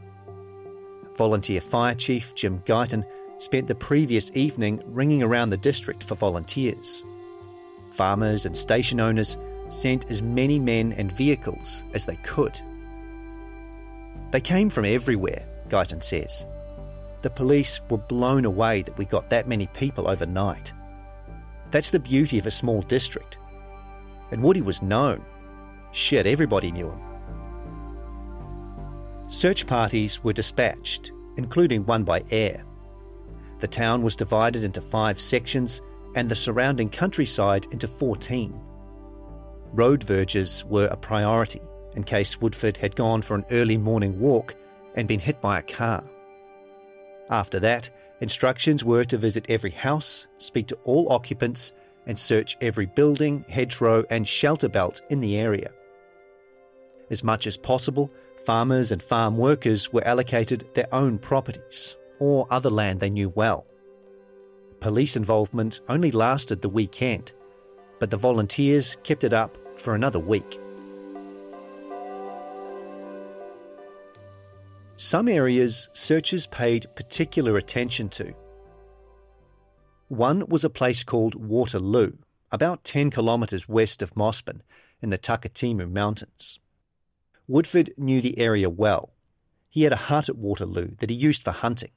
Volunteer 1.15 1.61
Fire 1.61 1.93
Chief 1.93 2.33
Jim 2.33 2.59
Guyton 2.61 3.05
spent 3.37 3.67
the 3.67 3.75
previous 3.75 4.31
evening 4.33 4.81
ringing 4.83 5.21
around 5.21 5.51
the 5.51 5.57
district 5.57 6.03
for 6.03 6.15
volunteers. 6.15 7.03
Farmers 7.91 8.47
and 8.47 8.57
station 8.57 8.99
owners 8.99 9.37
sent 9.69 10.09
as 10.09 10.23
many 10.23 10.57
men 10.57 10.91
and 10.93 11.11
vehicles 11.11 11.85
as 11.93 12.07
they 12.07 12.15
could. 12.23 12.59
They 14.31 14.41
came 14.41 14.69
from 14.69 14.85
everywhere, 14.85 15.45
Guyton 15.69 16.03
says. 16.03 16.45
The 17.21 17.29
police 17.29 17.81
were 17.89 17.97
blown 17.97 18.45
away 18.45 18.81
that 18.83 18.97
we 18.97 19.05
got 19.05 19.29
that 19.29 19.47
many 19.47 19.67
people 19.67 20.09
overnight. 20.09 20.73
That's 21.71 21.89
the 21.89 21.99
beauty 21.99 22.37
of 22.37 22.45
a 22.45 22.51
small 22.51 22.81
district 22.81 23.37
and 24.31 24.41
Woody 24.41 24.61
was 24.61 24.81
known. 24.81 25.23
Shit, 25.91 26.25
everybody 26.25 26.71
knew 26.71 26.89
him. 26.89 26.99
Search 29.27 29.65
parties 29.65 30.23
were 30.23 30.33
dispatched, 30.33 31.11
including 31.37 31.85
one 31.85 32.03
by 32.03 32.23
air. 32.31 32.63
The 33.59 33.67
town 33.67 34.03
was 34.03 34.15
divided 34.15 34.63
into 34.63 34.81
five 34.81 35.19
sections 35.19 35.81
and 36.15 36.29
the 36.29 36.35
surrounding 36.35 36.89
countryside 36.89 37.67
into 37.71 37.87
14. 37.87 38.59
Road 39.73 40.03
verges 40.03 40.63
were 40.65 40.87
a 40.87 40.97
priority 40.97 41.61
in 41.95 42.03
case 42.03 42.39
Woodford 42.39 42.77
had 42.77 42.95
gone 42.95 43.21
for 43.21 43.35
an 43.35 43.45
early 43.51 43.77
morning 43.77 44.19
walk 44.19 44.55
and 44.95 45.07
been 45.07 45.19
hit 45.19 45.41
by 45.41 45.59
a 45.59 45.63
car. 45.63 46.03
After 47.29 47.59
that, 47.61 47.89
instructions 48.21 48.83
were 48.83 49.05
to 49.05 49.17
visit 49.17 49.45
every 49.49 49.71
house, 49.71 50.27
speak 50.37 50.67
to 50.67 50.77
all 50.83 51.11
occupants, 51.11 51.73
and 52.05 52.19
search 52.19 52.55
every 52.61 52.85
building, 52.85 53.45
hedgerow, 53.49 54.05
and 54.09 54.27
shelter 54.27 54.69
belt 54.69 55.01
in 55.09 55.21
the 55.21 55.37
area. 55.37 55.71
As 57.09 57.23
much 57.23 57.47
as 57.47 57.57
possible, 57.57 58.11
farmers 58.43 58.91
and 58.91 59.01
farm 59.01 59.37
workers 59.37 59.91
were 59.91 60.07
allocated 60.07 60.67
their 60.73 60.93
own 60.93 61.17
properties 61.17 61.97
or 62.19 62.47
other 62.49 62.69
land 62.69 62.99
they 62.99 63.09
knew 63.09 63.29
well. 63.29 63.65
Police 64.79 65.15
involvement 65.15 65.81
only 65.89 66.11
lasted 66.11 66.61
the 66.61 66.69
weekend, 66.69 67.33
but 67.99 68.11
the 68.11 68.17
volunteers 68.17 68.97
kept 69.03 69.23
it 69.23 69.33
up 69.33 69.57
for 69.79 69.95
another 69.95 70.19
week. 70.19 70.59
Some 74.97 75.27
areas 75.27 75.89
searchers 75.93 76.47
paid 76.47 76.87
particular 76.95 77.57
attention 77.57 78.09
to 78.09 78.33
one 80.07 80.47
was 80.47 80.63
a 80.63 80.69
place 80.69 81.03
called 81.03 81.33
Waterloo, 81.33 82.13
about 82.51 82.83
10 82.83 83.09
kilometres 83.09 83.67
west 83.67 84.01
of 84.03 84.13
Mossburn 84.13 84.61
in 85.01 85.09
the 85.09 85.17
Takitimu 85.17 85.91
Mountains. 85.91 86.59
Woodford 87.47 87.93
knew 87.97 88.21
the 88.21 88.37
area 88.39 88.69
well. 88.69 89.13
He 89.67 89.83
had 89.83 89.93
a 89.93 90.07
hut 90.07 90.29
at 90.29 90.37
Waterloo 90.37 90.95
that 90.99 91.09
he 91.09 91.15
used 91.15 91.43
for 91.43 91.51
hunting. 91.51 91.91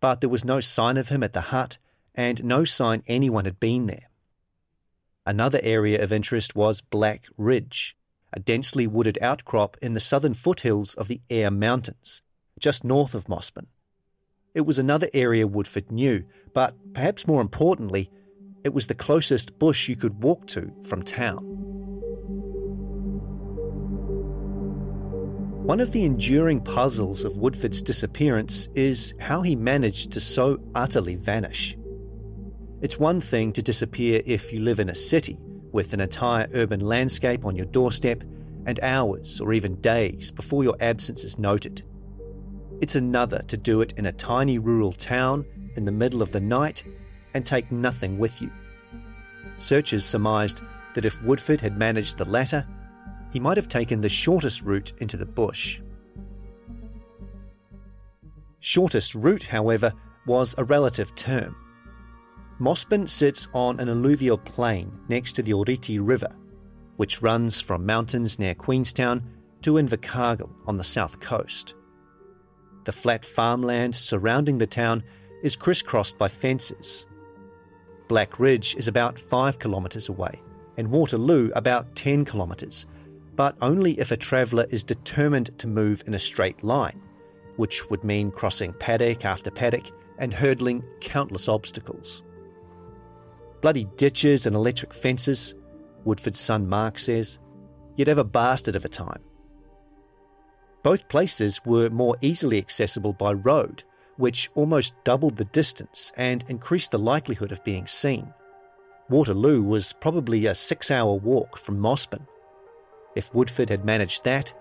But 0.00 0.20
there 0.20 0.30
was 0.30 0.44
no 0.44 0.60
sign 0.60 0.96
of 0.96 1.08
him 1.08 1.22
at 1.22 1.32
the 1.32 1.52
hut 1.52 1.78
and 2.14 2.44
no 2.44 2.64
sign 2.64 3.02
anyone 3.06 3.44
had 3.44 3.60
been 3.60 3.86
there. 3.86 4.10
Another 5.24 5.60
area 5.62 6.02
of 6.02 6.12
interest 6.12 6.54
was 6.54 6.80
Black 6.80 7.26
Ridge, 7.36 7.96
a 8.36 8.38
densely 8.38 8.86
wooded 8.86 9.18
outcrop 9.22 9.78
in 9.80 9.94
the 9.94 10.00
southern 10.00 10.34
foothills 10.34 10.92
of 10.94 11.08
the 11.08 11.22
Eyre 11.30 11.50
Mountains, 11.50 12.20
just 12.60 12.84
north 12.84 13.14
of 13.14 13.24
Mossburn. 13.28 13.66
It 14.54 14.66
was 14.66 14.78
another 14.78 15.08
area 15.14 15.46
Woodford 15.46 15.90
knew, 15.90 16.22
but 16.52 16.74
perhaps 16.92 17.26
more 17.26 17.40
importantly, 17.40 18.10
it 18.62 18.74
was 18.74 18.88
the 18.88 18.94
closest 18.94 19.58
bush 19.58 19.88
you 19.88 19.96
could 19.96 20.22
walk 20.22 20.46
to 20.48 20.70
from 20.84 21.02
town. 21.02 21.38
One 25.64 25.80
of 25.80 25.92
the 25.92 26.04
enduring 26.04 26.60
puzzles 26.60 27.24
of 27.24 27.38
Woodford's 27.38 27.80
disappearance 27.80 28.68
is 28.74 29.14
how 29.18 29.40
he 29.40 29.56
managed 29.56 30.12
to 30.12 30.20
so 30.20 30.60
utterly 30.74 31.14
vanish. 31.14 31.76
It's 32.82 32.98
one 32.98 33.22
thing 33.22 33.54
to 33.54 33.62
disappear 33.62 34.20
if 34.26 34.52
you 34.52 34.60
live 34.60 34.78
in 34.78 34.90
a 34.90 34.94
city 34.94 35.38
with 35.72 35.92
an 35.92 36.00
entire 36.00 36.48
urban 36.54 36.80
landscape 36.80 37.44
on 37.44 37.56
your 37.56 37.66
doorstep 37.66 38.22
and 38.66 38.80
hours 38.80 39.40
or 39.40 39.52
even 39.52 39.80
days 39.80 40.30
before 40.30 40.64
your 40.64 40.76
absence 40.80 41.24
is 41.24 41.38
noted. 41.38 41.82
It's 42.80 42.96
another 42.96 43.42
to 43.48 43.56
do 43.56 43.80
it 43.80 43.92
in 43.96 44.06
a 44.06 44.12
tiny 44.12 44.58
rural 44.58 44.92
town 44.92 45.44
in 45.76 45.84
the 45.84 45.92
middle 45.92 46.22
of 46.22 46.32
the 46.32 46.40
night 46.40 46.84
and 47.34 47.44
take 47.44 47.70
nothing 47.70 48.18
with 48.18 48.42
you. 48.42 48.50
Searchers 49.58 50.04
surmised 50.04 50.62
that 50.94 51.04
if 51.04 51.22
Woodford 51.22 51.60
had 51.60 51.78
managed 51.78 52.18
the 52.18 52.24
latter, 52.24 52.66
he 53.32 53.40
might 53.40 53.56
have 53.56 53.68
taken 53.68 54.00
the 54.00 54.08
shortest 54.08 54.62
route 54.62 54.92
into 54.98 55.16
the 55.16 55.26
bush. 55.26 55.80
Shortest 58.60 59.14
route, 59.14 59.44
however, 59.44 59.92
was 60.26 60.54
a 60.58 60.64
relative 60.64 61.14
term. 61.14 61.54
Mossburn 62.58 63.06
sits 63.08 63.48
on 63.52 63.80
an 63.80 63.90
alluvial 63.90 64.38
plain 64.38 64.90
next 65.08 65.34
to 65.34 65.42
the 65.42 65.52
Oreti 65.52 65.98
River, 66.00 66.34
which 66.96 67.20
runs 67.20 67.60
from 67.60 67.84
mountains 67.84 68.38
near 68.38 68.54
Queenstown 68.54 69.22
to 69.60 69.74
Invercargill 69.74 70.50
on 70.66 70.78
the 70.78 70.84
south 70.84 71.20
coast. 71.20 71.74
The 72.84 72.92
flat 72.92 73.26
farmland 73.26 73.94
surrounding 73.94 74.56
the 74.56 74.66
town 74.66 75.02
is 75.42 75.54
crisscrossed 75.54 76.16
by 76.16 76.28
fences. 76.28 77.04
Black 78.08 78.38
Ridge 78.40 78.74
is 78.76 78.88
about 78.88 79.20
five 79.20 79.58
kilometres 79.58 80.08
away, 80.08 80.40
and 80.78 80.90
Waterloo 80.90 81.50
about 81.54 81.94
10 81.94 82.24
kilometres, 82.24 82.86
but 83.34 83.54
only 83.60 83.98
if 84.00 84.12
a 84.12 84.16
traveller 84.16 84.66
is 84.70 84.82
determined 84.82 85.50
to 85.58 85.66
move 85.66 86.02
in 86.06 86.14
a 86.14 86.18
straight 86.18 86.64
line, 86.64 87.02
which 87.56 87.90
would 87.90 88.02
mean 88.02 88.30
crossing 88.30 88.72
paddock 88.72 89.26
after 89.26 89.50
paddock 89.50 89.90
and 90.18 90.32
hurdling 90.32 90.82
countless 91.00 91.48
obstacles. 91.48 92.22
Bloody 93.60 93.86
ditches 93.96 94.46
and 94.46 94.54
electric 94.54 94.92
fences, 94.92 95.54
Woodford's 96.04 96.40
son 96.40 96.68
Mark 96.68 96.98
says. 96.98 97.38
You'd 97.96 98.08
have 98.08 98.18
a 98.18 98.24
bastard 98.24 98.76
of 98.76 98.84
a 98.84 98.88
time. 98.88 99.22
Both 100.82 101.08
places 101.08 101.60
were 101.64 101.90
more 101.90 102.16
easily 102.20 102.58
accessible 102.58 103.12
by 103.12 103.32
road, 103.32 103.82
which 104.18 104.50
almost 104.54 104.94
doubled 105.04 105.36
the 105.36 105.46
distance 105.46 106.12
and 106.16 106.44
increased 106.48 106.90
the 106.90 106.98
likelihood 106.98 107.52
of 107.52 107.64
being 107.64 107.86
seen. 107.86 108.32
Waterloo 109.08 109.62
was 109.62 109.92
probably 109.92 110.46
a 110.46 110.54
six 110.54 110.90
hour 110.90 111.14
walk 111.14 111.58
from 111.58 111.78
Mossburn. 111.78 112.26
If 113.14 113.34
Woodford 113.34 113.70
had 113.70 113.84
managed 113.84 114.24
that, 114.24 114.52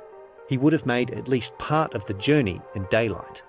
he 0.48 0.58
would 0.58 0.74
have 0.74 0.86
made 0.86 1.12
at 1.12 1.28
least 1.28 1.58
part 1.58 1.94
of 1.94 2.06
the 2.06 2.14
journey 2.14 2.62
in 2.75 2.86
daylight. 2.90 3.44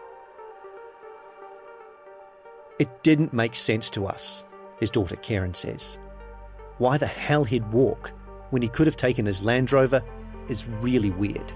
It 2.79 3.03
didn't 3.03 3.33
make 3.33 3.55
sense 3.55 3.89
to 3.91 4.07
us, 4.07 4.45
his 4.79 4.91
daughter 4.91 5.17
Karen 5.17 5.55
says. 5.55 5.99
Why 6.79 6.99
the 6.99 7.07
hell 7.07 7.45
he'd 7.45 7.73
walk 7.73 8.11
when 8.51 8.63
he 8.63 8.69
could 8.69 8.87
have 8.87 8.97
taken 8.97 9.27
his 9.27 9.43
Land 9.43 9.73
Rover 9.73 10.03
is 10.49 10.67
really 10.67 11.11
weird. 11.11 11.53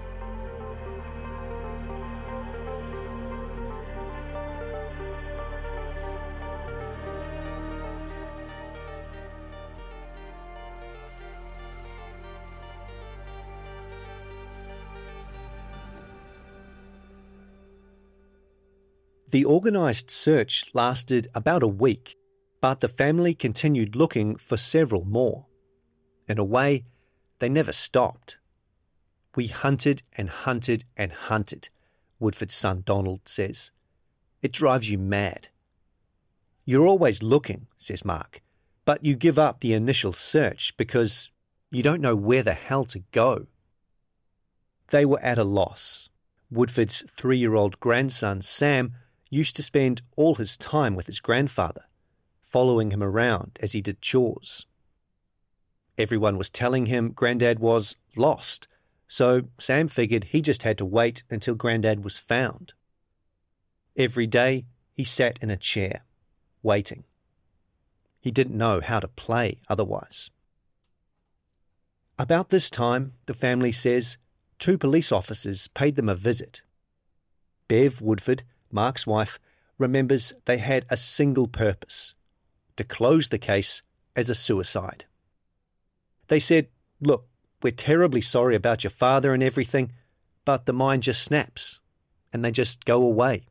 The 19.31 19.45
organised 19.45 20.11
search 20.11 20.65
lasted 20.73 21.29
about 21.33 21.63
a 21.63 21.67
week, 21.67 22.17
but 22.61 22.79
the 22.79 22.87
family 22.87 23.33
continued 23.33 23.95
looking 23.95 24.35
for 24.35 24.55
several 24.55 25.03
more. 25.03 25.47
In 26.27 26.37
a 26.37 26.43
way, 26.43 26.83
they 27.39 27.49
never 27.49 27.71
stopped. 27.71 28.37
We 29.35 29.47
hunted 29.47 30.03
and 30.13 30.29
hunted 30.29 30.85
and 30.95 31.11
hunted, 31.11 31.69
Woodford's 32.19 32.53
son 32.53 32.83
Donald 32.85 33.21
says. 33.25 33.71
It 34.41 34.53
drives 34.53 34.89
you 34.89 34.97
mad. 34.97 35.49
You're 36.65 36.85
always 36.85 37.23
looking, 37.23 37.67
says 37.77 38.05
Mark, 38.05 38.41
but 38.85 39.03
you 39.03 39.15
give 39.15 39.39
up 39.39 39.59
the 39.59 39.73
initial 39.73 40.13
search 40.13 40.77
because 40.77 41.31
you 41.71 41.81
don't 41.81 42.01
know 42.01 42.15
where 42.15 42.43
the 42.43 42.53
hell 42.53 42.83
to 42.85 42.99
go. 43.11 43.47
They 44.91 45.05
were 45.05 45.21
at 45.21 45.39
a 45.39 45.43
loss. 45.43 46.09
Woodford's 46.51 47.03
three 47.09 47.37
year 47.37 47.55
old 47.55 47.79
grandson, 47.79 48.41
Sam, 48.41 48.93
used 49.29 49.55
to 49.55 49.63
spend 49.63 50.01
all 50.15 50.35
his 50.35 50.57
time 50.57 50.95
with 50.95 51.07
his 51.07 51.21
grandfather, 51.21 51.85
following 52.51 52.91
him 52.91 53.01
around 53.01 53.57
as 53.61 53.71
he 53.71 53.81
did 53.81 54.01
chores. 54.01 54.65
Everyone 55.97 56.37
was 56.37 56.49
telling 56.49 56.87
him 56.87 57.11
Grandad 57.11 57.59
was 57.59 57.95
lost, 58.17 58.67
so 59.07 59.43
Sam 59.57 59.87
figured 59.87 60.25
he 60.25 60.41
just 60.41 60.63
had 60.63 60.77
to 60.79 60.85
wait 60.85 61.23
until 61.29 61.55
Grandad 61.55 62.03
was 62.03 62.17
found. 62.17 62.73
Every 63.95 64.27
day 64.27 64.65
he 64.93 65.05
sat 65.05 65.39
in 65.41 65.49
a 65.49 65.55
chair, 65.55 66.03
waiting. 66.61 67.05
He 68.19 68.31
didn't 68.31 68.57
know 68.57 68.81
how 68.81 68.99
to 68.99 69.07
play 69.07 69.61
otherwise. 69.69 70.29
About 72.19 72.49
this 72.49 72.69
time, 72.69 73.13
the 73.27 73.33
family 73.33 73.71
says, 73.71 74.17
two 74.59 74.77
police 74.77 75.11
officers 75.11 75.69
paid 75.69 75.95
them 75.95 76.09
a 76.09 76.15
visit. 76.15 76.61
Bev 77.67 78.01
Woodford 78.01 78.43
Mark's 78.71 79.07
wife, 79.07 79.39
remembers 79.77 80.33
they 80.45 80.57
had 80.57 80.85
a 80.89 80.97
single 80.97 81.47
purpose 81.47 82.13
to 82.81 82.95
close 82.95 83.29
the 83.29 83.37
case 83.37 83.83
as 84.15 84.29
a 84.29 84.35
suicide. 84.35 85.05
They 86.27 86.39
said, 86.39 86.67
Look, 86.99 87.27
we're 87.61 87.71
terribly 87.71 88.21
sorry 88.21 88.55
about 88.55 88.83
your 88.83 88.91
father 88.91 89.33
and 89.33 89.43
everything, 89.43 89.91
but 90.45 90.65
the 90.65 90.73
mind 90.73 91.03
just 91.03 91.23
snaps 91.23 91.79
and 92.33 92.43
they 92.43 92.51
just 92.51 92.85
go 92.85 93.03
away. 93.03 93.45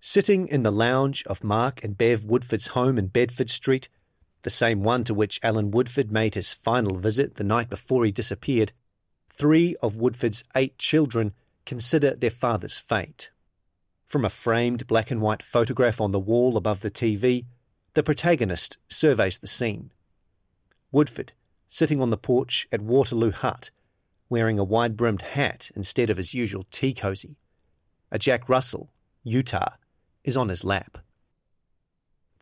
Sitting 0.00 0.48
in 0.48 0.62
the 0.62 0.70
lounge 0.70 1.24
of 1.26 1.42
Mark 1.44 1.82
and 1.82 1.96
Bev 1.96 2.24
Woodford's 2.24 2.68
home 2.68 2.98
in 2.98 3.06
Bedford 3.06 3.50
Street, 3.50 3.88
the 4.42 4.50
same 4.50 4.82
one 4.82 5.04
to 5.04 5.14
which 5.14 5.40
Allan 5.42 5.70
Woodford 5.70 6.12
made 6.12 6.34
his 6.34 6.52
final 6.52 6.98
visit 6.98 7.36
the 7.36 7.44
night 7.44 7.70
before 7.70 8.04
he 8.04 8.12
disappeared, 8.12 8.72
three 9.30 9.74
of 9.82 9.96
Woodford's 9.96 10.44
eight 10.54 10.78
children 10.78 11.32
consider 11.64 12.14
their 12.14 12.30
father's 12.30 12.78
fate. 12.78 13.30
From 14.06 14.24
a 14.24 14.30
framed 14.30 14.86
black 14.86 15.10
and 15.10 15.20
white 15.20 15.42
photograph 15.42 16.00
on 16.00 16.12
the 16.12 16.20
wall 16.20 16.56
above 16.56 16.80
the 16.80 16.90
TV, 16.90 17.46
the 17.94 18.02
protagonist 18.02 18.78
surveys 18.88 19.38
the 19.38 19.46
scene. 19.46 19.92
Woodford, 20.92 21.32
sitting 21.68 22.00
on 22.00 22.10
the 22.10 22.16
porch 22.16 22.68
at 22.70 22.80
Waterloo 22.80 23.32
Hut, 23.32 23.70
wearing 24.28 24.58
a 24.58 24.64
wide 24.64 24.96
brimmed 24.96 25.22
hat 25.22 25.70
instead 25.74 26.10
of 26.10 26.16
his 26.16 26.34
usual 26.34 26.64
tea 26.70 26.92
cosy. 26.92 27.36
A 28.10 28.18
Jack 28.18 28.48
Russell, 28.48 28.90
Utah, 29.22 29.74
is 30.22 30.36
on 30.36 30.48
his 30.48 30.64
lap. 30.64 30.98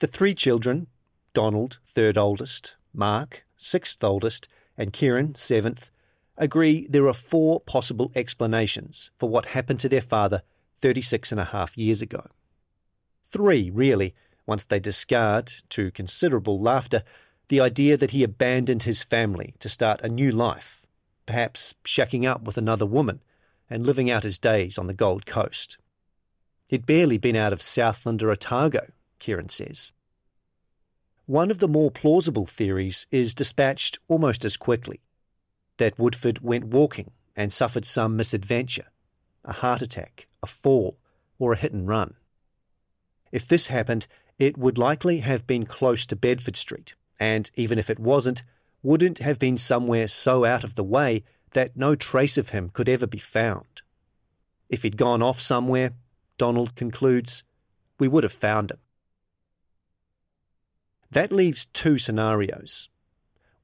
The 0.01 0.07
three 0.07 0.35
children, 0.35 0.88
Donald, 1.33 1.79
third 1.87 2.18
oldest, 2.18 2.77
Mark, 2.92 3.44
sixth 3.57 4.03
oldest, 4.03 4.48
and 4.77 4.92
Kieran, 4.92 5.35
seventh, 5.35 5.90
agree 6.37 6.87
there 6.88 7.07
are 7.07 7.14
four 7.14 7.61
possible 7.61 8.11
explanations 8.14 9.11
for 9.18 9.29
what 9.29 9.46
happened 9.46 9.81
to 9.81 9.88
their 9.88 10.01
father 10.01 10.42
36 10.83 11.33
and 11.33 11.40
a 11.40 11.47
half 11.47 11.79
years 11.79 12.03
ago. 12.03 12.27
Three, 13.25 13.71
really, 13.71 14.14
once 14.47 14.64
they 14.64 14.81
discard, 14.81 15.53
to 15.71 15.90
considerable 15.92 16.61
laughter, 16.61 17.03
the 17.49 17.61
idea 17.61 17.97
that 17.97 18.11
he 18.11 18.23
abandoned 18.23 18.83
his 18.83 19.03
family 19.03 19.55
to 19.61 19.68
start 19.68 20.01
a 20.03 20.09
new 20.09 20.31
life, 20.31 20.85
perhaps 21.25 21.75
shacking 21.85 22.29
up 22.29 22.42
with 22.42 22.59
another 22.59 22.85
woman 22.85 23.21
and 23.71 23.87
living 23.87 24.11
out 24.11 24.25
his 24.25 24.38
days 24.38 24.77
on 24.77 24.87
the 24.87 24.95
Gold 24.95 25.25
Coast. 25.25 25.79
He'd 26.68 26.87
barely 26.87 27.18
been 27.18 27.37
out 27.37 27.53
of 27.53 27.62
Southland 27.62 28.23
or 28.23 28.31
Otago, 28.31 28.90
Kieran 29.18 29.49
says. 29.49 29.92
One 31.27 31.51
of 31.51 31.59
the 31.59 31.68
more 31.68 31.90
plausible 31.90 32.47
theories 32.47 33.07
is 33.11 33.35
dispatched 33.35 33.99
almost 34.09 34.45
as 34.45 34.57
quickly 34.57 35.01
that 35.79 35.99
Woodford 35.99 36.40
went 36.42 36.64
walking 36.64 37.12
and 37.37 37.53
suffered 37.53 37.87
some 37.87 38.16
misadventure 38.16 38.87
a 39.45 39.53
heart 39.53 39.83
attack, 39.83 40.29
a 40.42 40.46
fall, 40.46 40.98
or 41.38 41.52
a 41.52 41.57
hit 41.57 41.72
and 41.72 41.88
run. 41.88 42.14
If 43.31 43.46
this 43.46 43.68
happened, 43.68 44.07
it 44.38 44.59
would 44.59 44.78
likely 44.78 45.18
have 45.18 45.46
been 45.46 45.66
close 45.66 46.05
to 46.07 46.16
Bedford 46.16 46.57
Street, 46.57 46.94
and 47.18 47.50
even 47.55 47.78
if 47.78 47.88
it 47.88 47.98
wasn't, 47.98 48.42
wouldn't 48.83 49.18
have 49.18 49.38
been 49.38 49.57
somewhere 49.57 50.09
so 50.09 50.44
out 50.44 50.64
of 50.64 50.74
the 50.74 50.85
way 50.85 51.24
that 51.52 51.76
no 51.76 51.94
trace 51.94 52.37
of 52.37 52.50
him 52.50 52.70
could 52.70 52.88
ever 52.88 53.07
be 53.07 53.18
found. 53.18 53.83
If 54.68 54.83
he'd 54.83 54.96
gone 54.96 55.22
off 55.22 55.40
somewhere, 55.40 55.92
Donald 56.38 56.74
concludes, 56.74 57.44
we 57.98 58.09
would 58.09 58.24
have 58.24 58.33
found 58.33 58.70
him. 58.70 58.78
That 61.11 61.31
leaves 61.31 61.66
two 61.66 61.98
scenarios. 61.98 62.88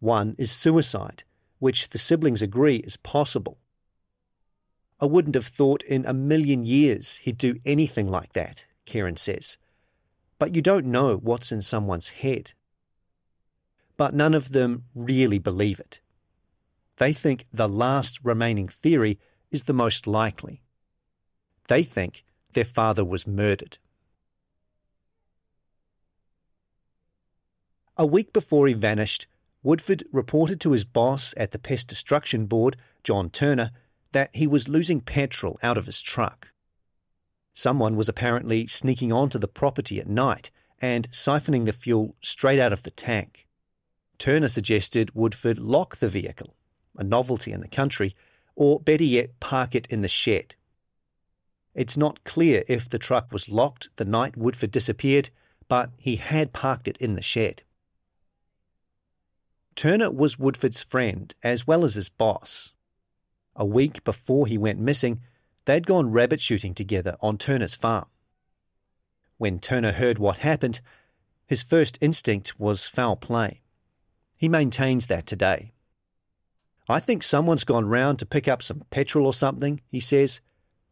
One 0.01 0.37
is 0.39 0.53
suicide, 0.53 1.25
which 1.59 1.91
the 1.91 1.99
siblings 1.99 2.43
agree 2.43 2.77
is 2.77 2.97
possible. 2.97 3.59
I 5.01 5.07
wouldn't 5.07 5.35
have 5.35 5.47
thought 5.47 5.83
in 5.85 6.05
a 6.07 6.13
million 6.13 6.65
years 6.65 7.17
he'd 7.19 7.39
do 7.39 7.61
anything 7.65 8.11
like 8.11 8.33
that, 8.33 8.65
Kieran 8.85 9.17
says. 9.17 9.57
But 10.39 10.55
you 10.55 10.63
don't 10.63 10.87
know 10.87 11.17
what's 11.17 11.53
in 11.53 11.63
someone's 11.63 12.09
head. 12.09 12.53
But 13.97 14.15
none 14.15 14.35
of 14.35 14.53
them 14.53 14.85
really 14.95 15.39
believe 15.39 15.79
it. 15.81 16.01
They 16.97 17.13
think 17.13 17.47
the 17.53 17.69
last 17.69 18.21
remaining 18.25 18.69
theory 18.69 19.19
is 19.51 19.65
the 19.65 19.73
most 19.73 20.07
likely. 20.07 20.63
They 21.69 21.83
think 21.83 22.25
their 22.55 22.65
father 22.65 23.05
was 23.05 23.27
murdered. 23.27 23.79
A 27.97 28.07
week 28.07 28.33
before 28.33 28.67
he 28.67 28.75
vanished, 28.75 29.27
Woodford 29.63 30.05
reported 30.13 30.61
to 30.61 30.73
his 30.73 30.85
boss 30.85 31.35
at 31.37 31.51
the 31.51 31.59
Pest 31.59 31.89
Destruction 31.89 32.47
Board, 32.47 32.77
John 33.03 33.29
Turner, 33.29 33.73
that 34.13 34.31
he 34.35 34.47
was 34.47 34.69
losing 34.69 35.01
petrol 35.01 35.59
out 35.63 35.79
of 35.79 35.87
his 35.87 36.03
truck. 36.03 36.49
Someone 37.53 37.97
was 37.97 38.09
apparently 38.09 38.67
sneaking 38.67 39.13
onto 39.13 39.39
the 39.39 39.49
property 39.49 39.99
at 39.99 40.09
night 40.09 40.51
and 40.81 41.11
siphoning 41.11 41.65
the 41.65 41.73
fuel 41.73 42.15
straight 42.21 42.61
out 42.61 42.73
of 42.73 42.85
the 42.85 42.91
tank. 42.91 43.47
Turner 44.19 44.49
suggested 44.49 45.15
Woodford 45.15 45.59
lock 45.59 45.97
the 45.97 46.09
vehicle, 46.09 46.55
a 46.97 47.05
novelty 47.05 47.53
in 47.53 47.61
the 47.61 47.69
country, 47.69 48.15
or 48.55 48.81
better 48.81 49.05
yet, 49.05 49.39
park 49.41 49.75
it 49.75 49.87
in 49.89 50.03
the 50.03 50.09
shed. 50.09 50.55
It's 51.75 51.97
not 51.97 52.25
clear 52.25 52.65
if 52.67 52.89
the 52.89 52.99
truck 52.99 53.33
was 53.33 53.49
locked 53.49 53.91
the 53.97 54.05
night 54.05 54.37
Woodford 54.37 54.73
disappeared, 54.73 55.31
but 55.69 55.91
he 55.97 56.17
had 56.17 56.53
parked 56.53 56.89
it 56.89 56.97
in 56.99 57.15
the 57.15 57.23
shed. 57.23 57.63
Turner 59.77 60.11
was 60.11 60.41
Woodford's 60.41 60.83
friend 60.83 61.33
as 61.43 61.67
well 61.67 61.85
as 61.85 61.95
his 61.95 62.09
boss. 62.09 62.73
A 63.61 63.65
week 63.65 64.05
before 64.05 64.47
he 64.47 64.57
went 64.57 64.79
missing, 64.79 65.21
they'd 65.65 65.87
gone 65.87 66.13
rabbit 66.13 66.41
shooting 66.41 66.75
together 66.75 67.17
on 67.21 67.37
Turner's 67.37 67.75
farm. 67.75 68.07
When 69.37 69.59
Turner 69.59 69.91
heard 69.91 70.19
what 70.19 70.39
happened, 70.39 70.81
his 71.45 71.65
first 71.65 71.99
instinct 72.01 72.59
was 72.61 72.87
foul 72.87 73.17
play. 73.17 73.63
He 74.37 74.49
maintains 74.49 75.09
that 75.09 75.27
today. 75.27 75.73
I 76.89 77.01
think 77.01 77.25
someone's 77.25 77.65
gone 77.65 77.87
round 77.87 78.21
to 78.21 78.27
pick 78.27 78.47
up 78.47 78.63
some 78.63 78.85
petrol 78.91 79.27
or 79.27 79.35
something, 79.35 79.81
he 79.89 79.99
says, 79.99 80.41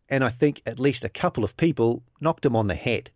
and 0.09 0.25
I 0.25 0.31
think 0.31 0.61
at 0.67 0.81
least 0.81 1.05
a 1.05 1.09
couple 1.09 1.45
of 1.45 1.57
people 1.57 2.03
knocked 2.21 2.45
him 2.45 2.57
on 2.57 2.67
the 2.67 2.75
head. 2.75 3.11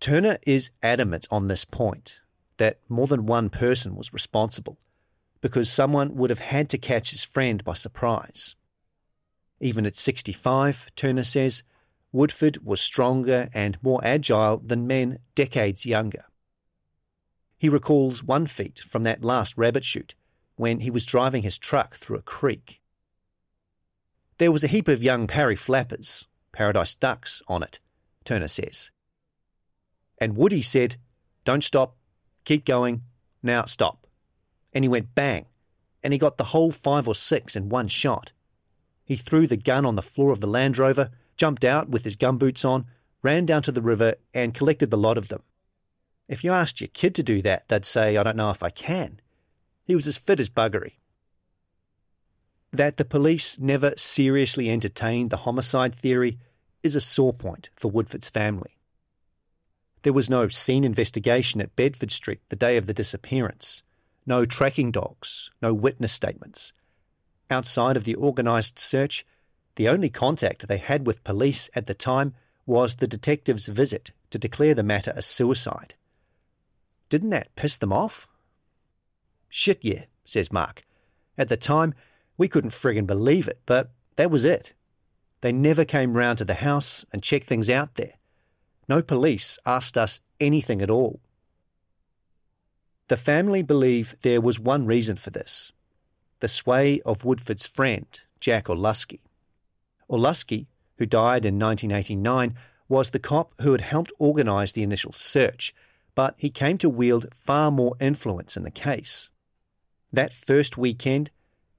Turner 0.00 0.38
is 0.46 0.70
adamant 0.82 1.28
on 1.30 1.48
this 1.48 1.66
point 1.66 2.20
that 2.56 2.80
more 2.88 3.06
than 3.06 3.26
one 3.26 3.50
person 3.50 3.94
was 3.94 4.14
responsible 4.14 4.78
because 5.46 5.70
someone 5.70 6.16
would 6.16 6.28
have 6.28 6.40
had 6.40 6.68
to 6.68 6.76
catch 6.76 7.10
his 7.10 7.22
friend 7.22 7.62
by 7.62 7.72
surprise. 7.72 8.56
Even 9.60 9.86
at 9.86 9.94
65, 9.94 10.88
Turner 10.96 11.22
says, 11.22 11.62
Woodford 12.10 12.66
was 12.66 12.80
stronger 12.80 13.48
and 13.54 13.78
more 13.80 14.00
agile 14.02 14.56
than 14.58 14.88
men 14.88 15.20
decades 15.36 15.86
younger. 15.86 16.24
He 17.56 17.68
recalls 17.68 18.24
one 18.24 18.48
feat 18.48 18.80
from 18.80 19.04
that 19.04 19.22
last 19.22 19.56
rabbit 19.56 19.84
shoot 19.84 20.16
when 20.56 20.80
he 20.80 20.90
was 20.90 21.06
driving 21.06 21.44
his 21.44 21.58
truck 21.58 21.94
through 21.94 22.18
a 22.18 22.22
creek. 22.22 22.80
There 24.38 24.50
was 24.50 24.64
a 24.64 24.68
heap 24.74 24.88
of 24.88 25.00
young 25.00 25.28
parry 25.28 25.54
flappers, 25.54 26.26
paradise 26.50 26.96
ducks, 26.96 27.40
on 27.46 27.62
it, 27.62 27.78
Turner 28.24 28.48
says. 28.48 28.90
And 30.18 30.36
Woody 30.36 30.60
said, 30.60 30.96
Don't 31.44 31.62
stop, 31.62 31.94
keep 32.44 32.64
going, 32.64 33.02
now 33.44 33.66
stop. 33.66 34.05
And 34.76 34.84
he 34.84 34.90
went 34.90 35.14
bang, 35.14 35.46
and 36.02 36.12
he 36.12 36.18
got 36.18 36.36
the 36.36 36.52
whole 36.52 36.70
five 36.70 37.08
or 37.08 37.14
six 37.14 37.56
in 37.56 37.70
one 37.70 37.88
shot. 37.88 38.32
He 39.06 39.16
threw 39.16 39.46
the 39.46 39.56
gun 39.56 39.86
on 39.86 39.96
the 39.96 40.02
floor 40.02 40.32
of 40.32 40.42
the 40.42 40.46
Land 40.46 40.76
Rover, 40.76 41.12
jumped 41.38 41.64
out 41.64 41.88
with 41.88 42.04
his 42.04 42.14
gumboots 42.14 42.62
on, 42.62 42.84
ran 43.22 43.46
down 43.46 43.62
to 43.62 43.72
the 43.72 43.80
river, 43.80 44.16
and 44.34 44.52
collected 44.52 44.90
the 44.90 44.98
lot 44.98 45.16
of 45.16 45.28
them. 45.28 45.42
If 46.28 46.44
you 46.44 46.52
asked 46.52 46.82
your 46.82 46.88
kid 46.88 47.14
to 47.14 47.22
do 47.22 47.40
that, 47.40 47.66
they'd 47.68 47.86
say, 47.86 48.18
I 48.18 48.22
don't 48.22 48.36
know 48.36 48.50
if 48.50 48.62
I 48.62 48.68
can. 48.68 49.18
He 49.82 49.94
was 49.94 50.06
as 50.06 50.18
fit 50.18 50.40
as 50.40 50.50
buggery. 50.50 50.98
That 52.70 52.98
the 52.98 53.06
police 53.06 53.58
never 53.58 53.94
seriously 53.96 54.68
entertained 54.68 55.30
the 55.30 55.38
homicide 55.38 55.94
theory 55.94 56.38
is 56.82 56.94
a 56.94 57.00
sore 57.00 57.32
point 57.32 57.70
for 57.76 57.90
Woodford's 57.90 58.28
family. 58.28 58.76
There 60.02 60.12
was 60.12 60.28
no 60.28 60.48
scene 60.48 60.84
investigation 60.84 61.62
at 61.62 61.76
Bedford 61.76 62.10
Street 62.10 62.42
the 62.50 62.56
day 62.56 62.76
of 62.76 62.84
the 62.84 62.92
disappearance, 62.92 63.82
no 64.26 64.44
tracking 64.44 64.90
dogs, 64.90 65.50
no 65.62 65.72
witness 65.72 66.12
statements. 66.12 66.72
Outside 67.50 67.96
of 67.96 68.04
the 68.04 68.16
organised 68.16 68.78
search, 68.78 69.24
the 69.76 69.88
only 69.88 70.10
contact 70.10 70.66
they 70.66 70.78
had 70.78 71.06
with 71.06 71.24
police 71.24 71.70
at 71.74 71.86
the 71.86 71.94
time 71.94 72.34
was 72.66 72.96
the 72.96 73.06
detective's 73.06 73.66
visit 73.66 74.10
to 74.30 74.38
declare 74.38 74.74
the 74.74 74.82
matter 74.82 75.12
a 75.14 75.22
suicide. 75.22 75.94
Didn't 77.08 77.30
that 77.30 77.54
piss 77.54 77.76
them 77.76 77.92
off? 77.92 78.26
Shit, 79.48 79.78
yeah, 79.82 80.04
says 80.24 80.52
Mark. 80.52 80.82
At 81.38 81.48
the 81.48 81.56
time, 81.56 81.94
we 82.36 82.48
couldn't 82.48 82.70
friggin' 82.70 83.06
believe 83.06 83.46
it, 83.46 83.60
but 83.64 83.90
that 84.16 84.30
was 84.30 84.44
it. 84.44 84.74
They 85.40 85.52
never 85.52 85.84
came 85.84 86.16
round 86.16 86.38
to 86.38 86.44
the 86.44 86.54
house 86.54 87.04
and 87.12 87.22
checked 87.22 87.46
things 87.46 87.70
out 87.70 87.94
there. 87.94 88.14
No 88.88 89.02
police 89.02 89.58
asked 89.64 89.96
us 89.96 90.20
anything 90.40 90.82
at 90.82 90.90
all. 90.90 91.20
The 93.08 93.16
family 93.16 93.62
believe 93.62 94.16
there 94.22 94.40
was 94.40 94.58
one 94.58 94.86
reason 94.86 95.16
for 95.16 95.30
this 95.30 95.72
the 96.40 96.48
sway 96.48 97.00
of 97.06 97.24
Woodford's 97.24 97.66
friend, 97.66 98.06
Jack 98.40 98.66
Orlusky. 98.66 99.20
Orlusky, 100.10 100.66
who 100.98 101.06
died 101.06 101.46
in 101.46 101.58
1989, 101.58 102.54
was 102.88 103.10
the 103.10 103.18
cop 103.18 103.54
who 103.62 103.72
had 103.72 103.80
helped 103.80 104.12
organise 104.18 104.72
the 104.72 104.82
initial 104.82 105.12
search, 105.12 105.74
but 106.14 106.34
he 106.36 106.50
came 106.50 106.78
to 106.78 106.90
wield 106.90 107.26
far 107.34 107.70
more 107.70 107.96
influence 108.00 108.56
in 108.56 108.64
the 108.64 108.70
case. 108.70 109.30
That 110.12 110.32
first 110.32 110.76
weekend, 110.76 111.30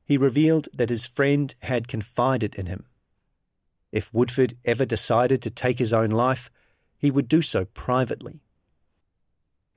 he 0.03 0.17
revealed 0.17 0.69
that 0.73 0.89
his 0.89 1.05
friend 1.05 1.53
had 1.59 1.87
confided 1.87 2.55
in 2.55 2.65
him. 2.65 2.85
If 3.91 4.13
Woodford 4.13 4.57
ever 4.65 4.85
decided 4.85 5.41
to 5.41 5.49
take 5.49 5.79
his 5.79 5.93
own 5.93 6.09
life, 6.09 6.49
he 6.97 7.11
would 7.11 7.27
do 7.27 7.41
so 7.41 7.65
privately. 7.65 8.41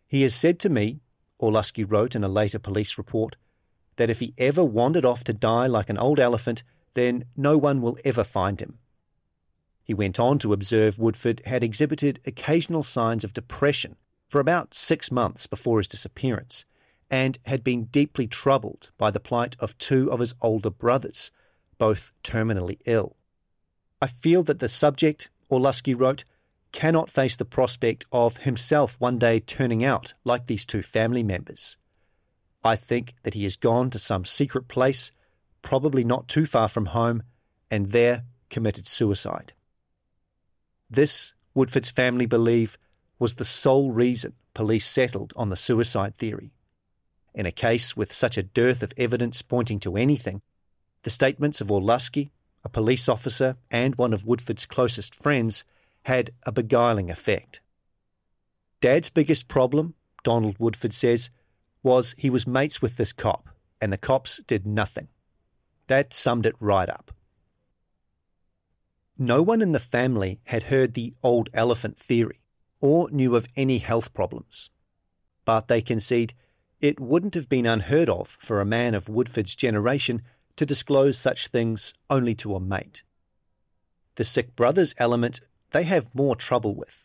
He 0.07 0.23
has 0.23 0.35
said 0.35 0.59
to 0.61 0.69
me, 0.69 1.01
Orlusky 1.41 1.85
wrote 1.89 2.15
in 2.15 2.25
a 2.25 2.29
later 2.29 2.59
police 2.59 2.99
report, 2.99 3.37
that 3.97 4.11
if 4.11 4.21
he 4.21 4.35
ever 4.39 4.65
wandered 4.65 5.05
off 5.05 5.25
to 5.25 5.33
die 5.33 5.67
like 5.67 5.91
an 5.91 5.99
old 5.99 6.19
elephant, 6.19 6.63
then 6.95 7.25
no 7.37 7.57
one 7.59 7.81
will 7.83 7.99
ever 8.05 8.25
find 8.25 8.61
him. 8.61 8.79
He 9.83 9.95
went 9.95 10.21
on 10.21 10.39
to 10.41 10.53
observe 10.53 10.99
Woodford 10.99 11.43
had 11.47 11.65
exhibited 11.65 12.21
occasional 12.25 12.83
signs 12.83 13.25
of 13.25 13.33
depression 13.33 13.97
for 14.29 14.41
about 14.41 14.75
six 14.75 15.11
months 15.11 15.47
before 15.47 15.79
his 15.79 15.89
disappearance, 15.89 16.65
and 17.11 17.39
had 17.47 17.65
been 17.65 17.87
deeply 17.87 18.29
troubled 18.29 18.91
by 18.97 19.11
the 19.11 19.19
plight 19.19 19.57
of 19.59 19.77
two 19.79 20.11
of 20.13 20.21
his 20.21 20.35
older 20.41 20.71
brothers, 20.71 21.33
both 21.77 22.13
terminally 22.23 22.79
ill. 22.87 23.17
I 24.01 24.07
feel 24.07 24.43
that 24.45 24.61
the 24.61 24.69
subject, 24.69 25.29
Orlusky 25.51 25.99
wrote, 25.99 26.25
cannot 26.73 27.11
face 27.11 27.37
the 27.37 27.45
prospect 27.45 28.05
of 28.13 28.39
himself 28.39 28.97
one 28.99 29.19
day 29.19 29.41
turning 29.41 29.85
out 29.85 30.15
like 30.25 30.47
these 30.47 30.67
two 30.67 30.83
family 30.83 31.23
members. 31.23 31.77
I 32.63 32.77
think 32.77 33.15
that 33.23 33.35
he 33.35 33.45
has 33.45 33.57
gone 33.57 33.91
to 33.91 33.99
some 33.99 34.25
secret 34.25 34.69
place, 34.69 35.13
probably 35.63 36.05
not 36.05 36.29
too 36.29 36.47
far 36.47 36.69
from 36.69 36.87
home, 36.87 37.23
and 37.71 37.93
there 37.93 38.25
committed 38.51 38.87
suicide. 38.87 39.53
This, 40.89 41.35
Woodford's 41.55 41.91
family 41.91 42.27
believe, 42.27 42.77
was 43.19 43.35
the 43.35 43.45
sole 43.45 43.93
reason 43.93 44.35
police 44.55 44.87
settled 44.87 45.33
on 45.37 45.49
the 45.49 45.57
suicide 45.57 46.17
theory. 46.19 46.53
In 47.35 47.47
a 47.47 47.53
case 47.53 47.97
with 47.97 48.13
such 48.13 48.37
a 48.37 48.43
dearth 48.43 48.83
of 48.83 48.93
evidence 48.97 49.41
pointing 49.43 49.79
to 49.81 49.97
anything, 49.97 50.43
the 51.03 51.11
statements 51.11 51.61
of 51.61 51.69
Orlusky, 51.69 52.31
a 52.65 52.69
police 52.69 53.09
officer, 53.09 53.57
and 53.71 53.95
one 53.95 54.13
of 54.13 54.27
Woodford's 54.27 54.67
closest 54.67 55.15
friends 55.15 55.65
had 56.11 56.33
a 56.43 56.51
beguiling 56.51 57.09
effect. 57.09 57.61
Dad's 58.81 59.11
biggest 59.11 59.47
problem, 59.47 59.95
Donald 60.25 60.57
Woodford 60.59 60.93
says, 60.93 61.31
was 61.85 62.17
he 62.19 62.29
was 62.29 62.49
mates 62.49 62.83
with 62.83 62.97
this 62.97 63.13
cop, 63.13 63.49
and 63.81 63.93
the 63.93 63.97
cops 63.97 64.39
did 64.49 64.67
nothing. 64.67 65.07
That 65.87 66.13
summed 66.13 66.47
it 66.47 66.57
right 66.59 66.91
up. 66.91 67.13
No 69.17 69.41
one 69.41 69.63
in 69.63 69.71
the 69.71 69.79
family 69.79 70.41
had 70.47 70.65
heard 70.65 70.95
the 70.95 71.15
old 71.23 71.49
elephant 71.55 71.97
theory 71.97 72.41
or 72.81 73.09
knew 73.13 73.37
of 73.37 73.47
any 73.55 73.79
health 73.79 74.13
problems. 74.13 74.69
But 75.45 75.69
they 75.69 75.81
concede 75.81 76.35
it 76.81 76.99
wouldn't 76.99 77.35
have 77.35 77.49
been 77.49 77.67
unheard 77.67 78.09
of 78.09 78.37
for 78.41 78.61
a 78.61 78.73
man 78.79 78.97
of 78.97 79.09
Woodford's 79.09 79.55
generation 79.55 80.23
to 80.57 80.67
disclose 80.67 81.17
such 81.17 81.47
things 81.47 81.95
only 82.09 82.35
to 82.35 82.57
a 82.57 82.61
mate. 82.61 83.05
The 84.17 84.25
sick 84.25 84.57
brothers 84.57 84.93
element 84.99 85.41
they 85.73 85.85
have 85.85 86.15
more 86.15 86.37
trouble 86.37 86.75
with. 86.75 87.05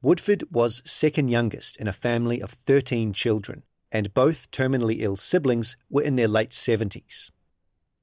Woodford 0.00 0.44
was 0.50 0.82
second 0.84 1.28
youngest 1.28 1.76
in 1.76 1.88
a 1.88 1.92
family 1.92 2.40
of 2.40 2.52
13 2.52 3.12
children, 3.12 3.64
and 3.90 4.14
both 4.14 4.50
terminally 4.50 4.98
ill 5.00 5.16
siblings 5.16 5.76
were 5.90 6.02
in 6.02 6.16
their 6.16 6.28
late 6.28 6.50
70s. 6.50 7.30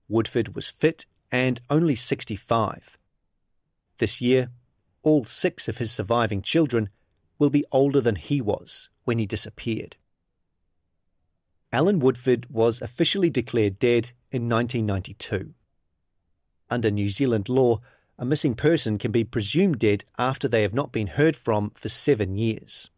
Woodford 0.09 0.55
was 0.55 0.69
fit 0.69 1.05
and 1.31 1.61
only 1.69 1.95
65. 1.95 2.97
This 3.97 4.19
year, 4.19 4.49
all 5.03 5.23
six 5.23 5.67
of 5.67 5.77
his 5.77 5.91
surviving 5.91 6.41
children 6.41 6.89
will 7.39 7.49
be 7.49 7.63
older 7.71 8.01
than 8.01 8.15
he 8.15 8.41
was 8.41 8.89
when 9.03 9.19
he 9.19 9.25
disappeared. 9.25 9.95
Allan 11.71 11.99
Woodford 11.99 12.47
was 12.49 12.81
officially 12.81 13.29
declared 13.29 13.79
dead 13.79 14.11
in 14.31 14.49
1992. 14.49 15.53
Under 16.69 16.89
New 16.89 17.09
Zealand 17.09 17.49
law, 17.49 17.81
a 18.17 18.25
missing 18.25 18.55
person 18.55 18.97
can 18.97 19.11
be 19.11 19.23
presumed 19.23 19.79
dead 19.79 20.05
after 20.17 20.47
they 20.47 20.61
have 20.61 20.73
not 20.73 20.91
been 20.91 21.07
heard 21.07 21.35
from 21.35 21.71
for 21.71 21.89
seven 21.89 22.37
years. 22.37 22.89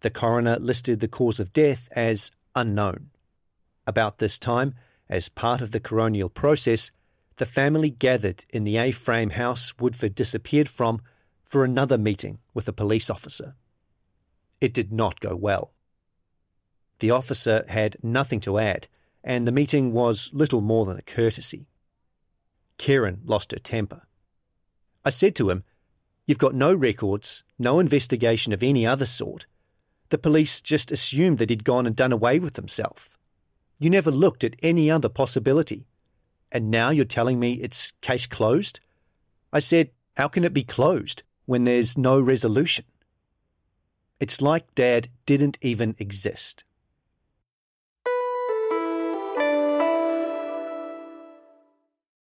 The 0.00 0.10
coroner 0.10 0.58
listed 0.58 1.00
the 1.00 1.08
cause 1.08 1.38
of 1.38 1.52
death 1.52 1.88
as 1.92 2.30
unknown. 2.54 3.10
About 3.86 4.18
this 4.18 4.38
time, 4.38 4.74
as 5.08 5.28
part 5.28 5.60
of 5.60 5.70
the 5.70 5.80
coronial 5.80 6.32
process, 6.32 6.90
the 7.36 7.46
family 7.46 7.90
gathered 7.90 8.44
in 8.50 8.64
the 8.64 8.78
A 8.78 8.90
frame 8.90 9.30
house 9.30 9.74
Woodford 9.78 10.14
disappeared 10.14 10.68
from 10.68 11.02
for 11.44 11.64
another 11.64 11.98
meeting 11.98 12.38
with 12.54 12.66
a 12.66 12.72
police 12.72 13.10
officer. 13.10 13.54
It 14.60 14.72
did 14.72 14.92
not 14.92 15.20
go 15.20 15.36
well. 15.36 15.72
The 16.98 17.10
officer 17.10 17.64
had 17.68 17.98
nothing 18.02 18.40
to 18.40 18.58
add, 18.58 18.88
and 19.22 19.46
the 19.46 19.52
meeting 19.52 19.92
was 19.92 20.30
little 20.32 20.62
more 20.62 20.86
than 20.86 20.96
a 20.96 21.02
courtesy. 21.02 21.68
Kieran 22.78 23.20
lost 23.24 23.52
her 23.52 23.58
temper. 23.58 24.05
I 25.06 25.10
said 25.10 25.36
to 25.36 25.50
him, 25.50 25.62
You've 26.26 26.36
got 26.36 26.56
no 26.56 26.74
records, 26.74 27.44
no 27.60 27.78
investigation 27.78 28.52
of 28.52 28.60
any 28.60 28.84
other 28.84 29.06
sort. 29.06 29.46
The 30.08 30.18
police 30.18 30.60
just 30.60 30.90
assumed 30.90 31.38
that 31.38 31.48
he'd 31.48 31.62
gone 31.62 31.86
and 31.86 31.94
done 31.94 32.10
away 32.10 32.40
with 32.40 32.56
himself. 32.56 33.08
You 33.78 33.88
never 33.88 34.10
looked 34.10 34.42
at 34.42 34.56
any 34.64 34.90
other 34.90 35.08
possibility. 35.08 35.86
And 36.50 36.72
now 36.72 36.90
you're 36.90 37.04
telling 37.04 37.38
me 37.38 37.52
it's 37.54 37.92
case 38.00 38.26
closed? 38.26 38.80
I 39.52 39.60
said, 39.60 39.90
How 40.16 40.26
can 40.26 40.42
it 40.42 40.52
be 40.52 40.64
closed 40.64 41.22
when 41.44 41.62
there's 41.62 41.96
no 41.96 42.20
resolution? 42.20 42.84
It's 44.18 44.42
like 44.42 44.74
Dad 44.74 45.08
didn't 45.24 45.56
even 45.60 45.94
exist. 46.00 46.64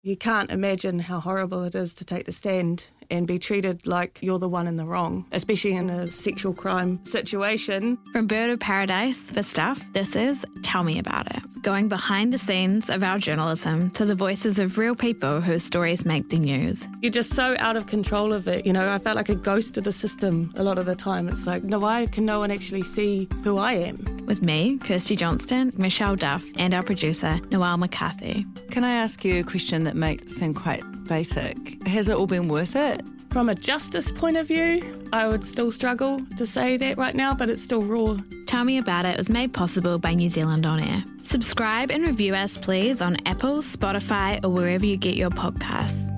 You 0.06 0.16
can't 0.16 0.52
imagine 0.52 1.00
how 1.00 1.20
horrible 1.20 1.64
it 1.64 1.74
is 1.74 1.96
to 1.96 2.06
take 2.06 2.28
the 2.28 2.32
stand 2.32 2.86
and 3.10 3.28
be 3.28 3.40
treated 3.40 3.86
like 3.86 4.20
you're 4.22 4.40
the 4.40 4.50
one 4.50 4.68
in 4.68 4.78
the 4.78 4.86
wrong, 4.86 5.26
especially 5.32 5.74
in 5.74 5.90
a 5.90 6.10
sexual 6.10 6.54
crime 6.54 7.04
situation. 7.06 7.98
From 8.12 8.28
Bird 8.28 8.50
of 8.50 8.60
Paradise 8.60 9.18
for 9.32 9.44
Stuff, 9.44 9.84
this 9.94 10.16
is 10.16 10.46
Tell 10.64 10.84
Me 10.84 11.00
About 11.00 11.34
It. 11.36 11.42
Going 11.62 11.88
behind 11.90 12.32
the 12.32 12.38
scenes 12.38 12.90
of 12.90 13.04
our 13.04 13.18
journalism 13.18 13.90
to 13.92 14.06
the 14.06 14.16
voices 14.16 14.60
of 14.60 14.78
real 14.78 14.96
people 14.96 15.42
whose 15.42 15.64
stories 15.64 16.06
make 16.06 16.30
the 16.30 16.38
news. 16.38 16.88
You're 17.02 17.12
just 17.12 17.34
so 17.34 17.56
out 17.60 17.76
of 17.76 17.88
control 17.88 18.34
of 18.34 18.48
it. 18.48 18.66
You 18.66 18.74
know, 18.74 18.92
I 18.92 19.00
felt 19.00 19.16
like 19.16 19.30
a 19.30 19.36
ghost 19.36 19.78
of 19.78 19.84
the 19.84 19.92
system 19.92 20.54
a 20.56 20.64
lot 20.64 20.78
of 20.78 20.86
the 20.86 20.96
time. 20.96 21.28
It's 21.28 21.48
like, 21.48 21.64
no, 21.64 21.80
why 21.80 22.06
can 22.08 22.26
no 22.26 22.40
one 22.40 22.52
actually 22.52 22.84
see 22.84 23.28
who 23.44 23.58
I 23.58 23.74
am? 23.74 24.26
With 24.26 24.42
me, 24.42 24.78
Kirsty 24.80 25.16
Johnston, 25.16 25.74
Michelle 25.76 26.16
Duff, 26.16 26.44
and 26.58 26.74
our 26.74 26.84
producer, 26.84 27.40
Noelle 27.50 27.78
McCarthy. 27.78 28.46
Can 28.72 28.84
I 28.84 28.94
ask 28.94 29.24
you 29.24 29.40
a 29.40 29.44
question 29.44 29.84
that 29.84 29.96
might 29.96 30.30
seem 30.30 30.54
quite 30.54 30.84
basic? 31.08 31.88
Has 31.88 32.10
it 32.10 32.16
all 32.16 32.28
been 32.28 32.48
worth 32.48 32.76
it? 32.76 33.02
From 33.30 33.50
a 33.50 33.56
justice 33.56 34.12
point 34.12 34.38
of 34.38 34.48
view, 34.48 34.82
I 35.12 35.28
would 35.28 35.44
still 35.46 35.72
struggle 35.72 36.22
to 36.38 36.46
say 36.46 36.78
that 36.78 36.98
right 36.98 37.16
now, 37.16 37.34
but 37.34 37.50
it's 37.50 37.62
still 37.62 37.84
raw. 37.84 38.18
Tell 38.48 38.64
Me 38.64 38.78
About 38.78 39.06
It 39.06 39.18
was 39.18 39.30
made 39.30 39.54
possible 39.54 40.00
by 40.00 40.14
New 40.14 40.30
Zealand 40.30 40.66
On 40.66 40.80
Air. 40.80 41.04
Subscribe 41.24 41.92
and 41.92 42.04
review 42.04 42.34
us, 42.34 42.58
please, 42.58 43.02
on 43.02 43.18
Apple, 43.26 43.58
Spotify, 43.58 44.44
or 44.44 44.50
wherever 44.50 44.86
you 44.86 44.96
get 44.98 45.16
your 45.16 45.30
podcasts. 45.30 46.12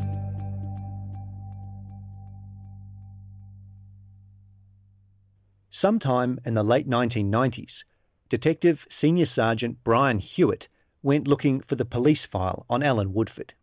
Sometime 5.69 6.39
in 6.45 6.53
the 6.53 6.63
late 6.63 6.89
1990s, 6.89 7.83
Detective 8.29 8.85
Senior 8.89 9.25
Sergeant 9.25 9.83
Brian 9.83 10.19
Hewitt 10.19 10.67
went 11.01 11.27
looking 11.27 11.61
for 11.61 11.75
the 11.75 11.85
police 11.85 12.25
file 12.25 12.65
on 12.69 12.83
Allan 12.83 13.13
Woodford. 13.13 13.53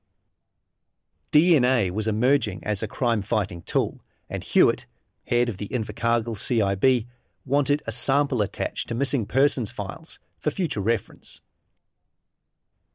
DNA 1.35 1.90
was 1.90 2.07
emerging 2.07 2.62
as 2.62 2.81
a 2.81 2.87
crime 2.87 3.20
fighting 3.20 3.61
tool, 3.62 4.01
and 4.31 4.44
Hewitt, 4.44 4.87
head 5.27 5.49
of 5.49 5.57
the 5.57 5.66
Invercargill 5.66 6.37
CIB, 6.37 7.07
wanted 7.44 7.83
a 7.88 7.90
sample 7.90 8.40
attached 8.40 8.87
to 8.87 8.94
missing 8.94 9.27
persons 9.27 9.73
files 9.73 10.20
for 10.38 10.53
future 10.53 10.81
reference. 10.81 11.40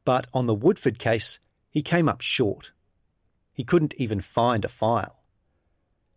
But 0.06 0.26
on 0.32 0.46
the 0.46 0.54
Woodford 0.54 0.98
case, 0.98 1.38
he 1.68 1.82
came 1.82 2.08
up 2.08 2.22
short. 2.22 2.72
He 3.52 3.62
couldn't 3.62 3.92
even 3.98 4.22
find 4.22 4.64
a 4.64 4.68
file. 4.68 5.22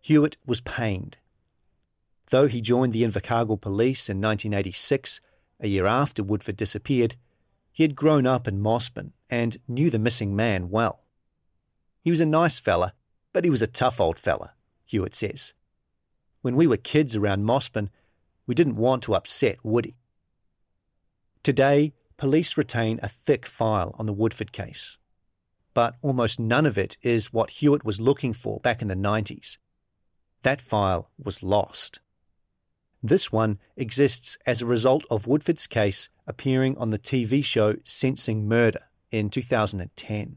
Hewitt 0.00 0.38
was 0.46 0.62
pained. 0.62 1.18
Though 2.30 2.46
he 2.46 2.62
joined 2.62 2.94
the 2.94 3.04
Invercargill 3.04 3.60
police 3.60 4.08
in 4.08 4.16
1986, 4.16 5.20
a 5.60 5.68
year 5.68 5.84
after 5.84 6.22
Woodford 6.22 6.56
disappeared, 6.56 7.16
he 7.70 7.82
had 7.82 7.94
grown 7.94 8.26
up 8.26 8.48
in 8.48 8.62
Mossburn 8.62 9.12
and 9.28 9.58
knew 9.68 9.90
the 9.90 9.98
missing 9.98 10.34
man 10.34 10.70
well. 10.70 11.03
He 12.04 12.10
was 12.10 12.20
a 12.20 12.26
nice 12.26 12.60
fella, 12.60 12.92
but 13.32 13.44
he 13.44 13.50
was 13.50 13.62
a 13.62 13.66
tough 13.66 13.98
old 13.98 14.18
fella, 14.18 14.52
Hewitt 14.84 15.14
says. 15.14 15.54
When 16.42 16.54
we 16.54 16.66
were 16.66 16.76
kids 16.76 17.16
around 17.16 17.44
Mossburn, 17.44 17.88
we 18.46 18.54
didn't 18.54 18.76
want 18.76 19.02
to 19.04 19.14
upset 19.14 19.56
Woody. 19.64 19.96
Today, 21.42 21.94
police 22.18 22.58
retain 22.58 23.00
a 23.02 23.08
thick 23.08 23.46
file 23.46 23.94
on 23.98 24.04
the 24.04 24.12
Woodford 24.12 24.52
case. 24.52 24.98
But 25.72 25.94
almost 26.02 26.38
none 26.38 26.66
of 26.66 26.76
it 26.76 26.98
is 27.00 27.32
what 27.32 27.50
Hewitt 27.50 27.86
was 27.86 28.02
looking 28.02 28.34
for 28.34 28.60
back 28.60 28.82
in 28.82 28.88
the 28.88 28.94
90s. 28.94 29.56
That 30.42 30.60
file 30.60 31.10
was 31.16 31.42
lost. 31.42 32.00
This 33.02 33.32
one 33.32 33.58
exists 33.78 34.36
as 34.44 34.60
a 34.60 34.66
result 34.66 35.04
of 35.10 35.26
Woodford's 35.26 35.66
case 35.66 36.10
appearing 36.26 36.76
on 36.76 36.90
the 36.90 36.98
TV 36.98 37.42
show 37.42 37.76
Sensing 37.82 38.46
Murder 38.46 38.82
in 39.10 39.30
2010. 39.30 40.36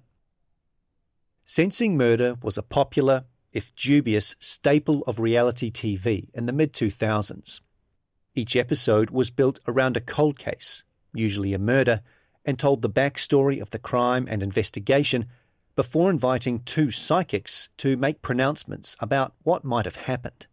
Sensing 1.49 1.95
Murder 1.95 2.35
was 2.43 2.57
a 2.57 2.61
popular, 2.61 3.23
if 3.53 3.73
dubious, 3.73 4.35
staple 4.37 5.01
of 5.07 5.17
reality 5.17 5.71
TV 5.71 6.27
in 6.33 6.45
the 6.45 6.51
mid 6.51 6.73
2000s. 6.73 7.61
Each 8.35 8.57
episode 8.57 9.11
was 9.11 9.31
built 9.31 9.61
around 9.65 9.95
a 9.95 10.01
cold 10.01 10.37
case, 10.37 10.83
usually 11.13 11.53
a 11.53 11.57
murder, 11.57 12.01
and 12.43 12.59
told 12.59 12.81
the 12.81 12.89
backstory 12.89 13.61
of 13.61 13.69
the 13.69 13.79
crime 13.79 14.27
and 14.29 14.43
investigation 14.43 15.27
before 15.77 16.09
inviting 16.09 16.63
two 16.63 16.91
psychics 16.91 17.69
to 17.77 17.95
make 17.95 18.21
pronouncements 18.21 18.97
about 18.99 19.33
what 19.43 19.63
might 19.63 19.85
have 19.85 19.95
happened. 19.95 20.47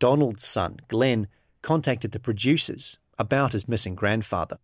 Donald's 0.00 0.44
son, 0.44 0.80
Glenn, 0.88 1.28
contacted 1.62 2.10
the 2.10 2.18
producers 2.18 2.98
about 3.20 3.52
his 3.52 3.68
missing 3.68 3.94
grandfather. 3.94 4.58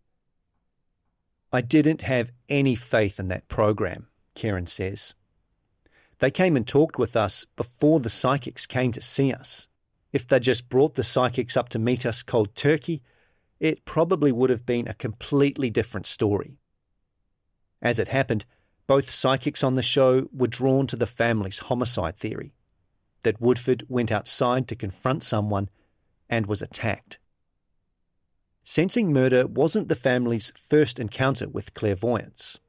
I 1.53 1.61
didn't 1.61 2.01
have 2.01 2.33
any 2.49 2.75
faith 2.75 3.21
in 3.21 3.29
that 3.29 3.47
program, 3.47 4.07
Karen 4.35 4.67
says. 4.67 5.13
They 6.19 6.31
came 6.31 6.55
and 6.55 6.67
talked 6.67 6.97
with 6.97 7.15
us 7.15 7.45
before 7.55 7.99
the 7.99 8.09
psychics 8.09 8.65
came 8.65 8.91
to 8.93 9.01
see 9.01 9.33
us. 9.33 9.67
If 10.13 10.27
they'd 10.27 10.43
just 10.43 10.69
brought 10.69 10.95
the 10.95 11.03
psychics 11.03 11.57
up 11.57 11.69
to 11.69 11.79
meet 11.79 12.05
us 12.05 12.23
cold 12.23 12.55
turkey, 12.55 13.01
it 13.59 13.85
probably 13.85 14.31
would 14.31 14.49
have 14.49 14.65
been 14.65 14.87
a 14.87 14.93
completely 14.93 15.69
different 15.69 16.05
story. 16.05 16.57
As 17.81 17.99
it 17.99 18.07
happened, 18.07 18.45
both 18.87 19.09
psychics 19.09 19.63
on 19.63 19.75
the 19.75 19.81
show 19.81 20.29
were 20.31 20.47
drawn 20.47 20.87
to 20.87 20.95
the 20.95 21.07
family's 21.07 21.59
homicide 21.59 22.17
theory 22.17 22.53
that 23.23 23.41
Woodford 23.41 23.83
went 23.89 24.11
outside 24.11 24.67
to 24.67 24.75
confront 24.75 25.23
someone 25.23 25.67
and 26.29 26.45
was 26.45 26.61
attacked. 26.61 27.17
Sensing 28.61 29.11
murder 29.11 29.45
wasn't 29.45 29.89
the 29.89 29.95
family's 29.95 30.53
first 30.69 30.99
encounter 30.99 31.49
with 31.49 31.73
clairvoyance. 31.73 32.59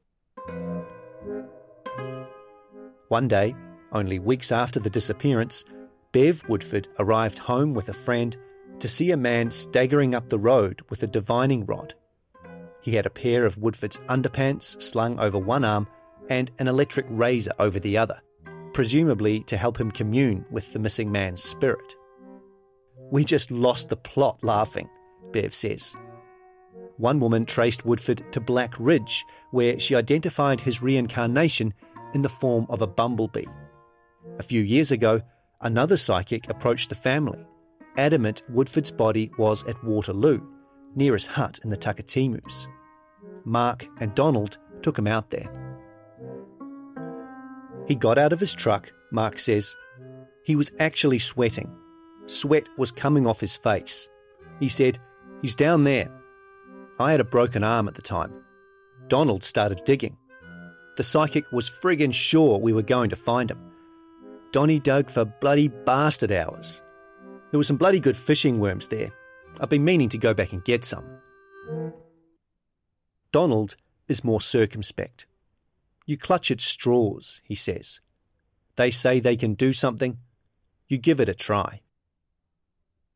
One 3.09 3.27
day, 3.27 3.55
only 3.93 4.19
weeks 4.19 4.51
after 4.51 4.79
the 4.79 4.89
disappearance, 4.89 5.63
Bev 6.11 6.43
Woodford 6.49 6.89
arrived 6.99 7.37
home 7.37 7.73
with 7.73 7.87
a 7.87 7.93
friend 7.93 8.35
to 8.79 8.87
see 8.87 9.11
a 9.11 9.17
man 9.17 9.49
staggering 9.49 10.13
up 10.13 10.27
the 10.27 10.39
road 10.39 10.81
with 10.89 11.03
a 11.03 11.07
divining 11.07 11.65
rod. 11.65 11.93
He 12.81 12.95
had 12.95 13.05
a 13.05 13.09
pair 13.09 13.45
of 13.45 13.57
Woodford's 13.57 13.97
underpants 14.09 14.81
slung 14.81 15.19
over 15.19 15.39
one 15.39 15.63
arm 15.63 15.87
and 16.29 16.51
an 16.59 16.67
electric 16.67 17.05
razor 17.09 17.53
over 17.59 17.79
the 17.79 17.97
other, 17.97 18.21
presumably 18.73 19.39
to 19.41 19.57
help 19.57 19.79
him 19.79 19.89
commune 19.89 20.45
with 20.51 20.73
the 20.73 20.79
missing 20.79 21.11
man's 21.11 21.41
spirit. 21.41 21.95
We 23.09 23.23
just 23.23 23.51
lost 23.51 23.87
the 23.87 23.95
plot 23.95 24.43
laughing, 24.43 24.89
Bev 25.31 25.53
says. 25.53 25.95
One 26.97 27.19
woman 27.19 27.45
traced 27.45 27.85
Woodford 27.85 28.23
to 28.33 28.41
Black 28.41 28.73
Ridge, 28.79 29.23
where 29.51 29.79
she 29.79 29.95
identified 29.95 30.59
his 30.59 30.81
reincarnation 30.81 31.73
in 32.13 32.21
the 32.21 32.29
form 32.29 32.65
of 32.69 32.81
a 32.81 32.87
bumblebee. 32.87 33.45
A 34.39 34.43
few 34.43 34.61
years 34.61 34.91
ago, 34.91 35.21
another 35.61 35.97
psychic 35.97 36.49
approached 36.49 36.89
the 36.89 36.95
family, 36.95 37.45
adamant 37.97 38.43
Woodford's 38.49 38.91
body 38.91 39.31
was 39.37 39.63
at 39.63 39.83
Waterloo, 39.83 40.41
near 40.95 41.13
his 41.13 41.25
hut 41.25 41.59
in 41.63 41.69
the 41.69 41.77
Takitimus. 41.77 42.67
Mark 43.45 43.87
and 43.99 44.13
Donald 44.15 44.57
took 44.81 44.97
him 44.97 45.07
out 45.07 45.29
there. 45.29 45.49
He 47.87 47.95
got 47.95 48.17
out 48.17 48.33
of 48.33 48.39
his 48.39 48.53
truck, 48.53 48.91
Mark 49.11 49.39
says. 49.39 49.75
He 50.43 50.55
was 50.55 50.71
actually 50.79 51.19
sweating. 51.19 51.73
Sweat 52.25 52.67
was 52.77 52.91
coming 52.91 53.25
off 53.25 53.39
his 53.39 53.55
face. 53.55 54.09
He 54.59 54.69
said, 54.69 54.99
He's 55.41 55.55
down 55.55 55.83
there. 55.83 56.11
I 56.99 57.11
had 57.11 57.21
a 57.21 57.25
broken 57.25 57.63
arm 57.63 57.87
at 57.87 57.95
the 57.95 58.01
time. 58.01 58.33
Donald 59.07 59.43
started 59.43 59.83
digging. 59.85 60.17
The 60.97 61.03
psychic 61.03 61.51
was 61.51 61.69
friggin' 61.69 62.11
sure 62.11 62.57
we 62.57 62.73
were 62.73 62.81
going 62.81 63.11
to 63.11 63.15
find 63.15 63.51
him. 63.51 63.71
Donny 64.51 64.79
dug 64.79 65.11
for 65.11 65.25
bloody 65.25 65.67
bastard 65.67 66.31
hours. 66.31 66.81
There 67.51 67.59
were 67.59 67.63
some 67.63 67.77
bloody 67.77 67.99
good 67.99 68.17
fishing 68.17 68.59
worms 68.59 68.87
there. 68.87 69.11
I've 69.59 69.69
been 69.69 69.85
meaning 69.85 70.09
to 70.09 70.17
go 70.17 70.33
back 70.33 70.53
and 70.53 70.65
get 70.65 70.83
some. 70.83 71.05
Donald 73.31 73.75
is 74.07 74.23
more 74.23 74.41
circumspect. 74.41 75.27
You 76.07 76.17
clutch 76.17 76.49
at 76.49 76.61
straws, 76.61 77.41
he 77.43 77.53
says. 77.53 77.99
They 78.75 78.89
say 78.89 79.19
they 79.19 79.35
can 79.35 79.53
do 79.53 79.73
something. 79.73 80.17
You 80.87 80.97
give 80.97 81.19
it 81.19 81.29
a 81.29 81.35
try. 81.35 81.81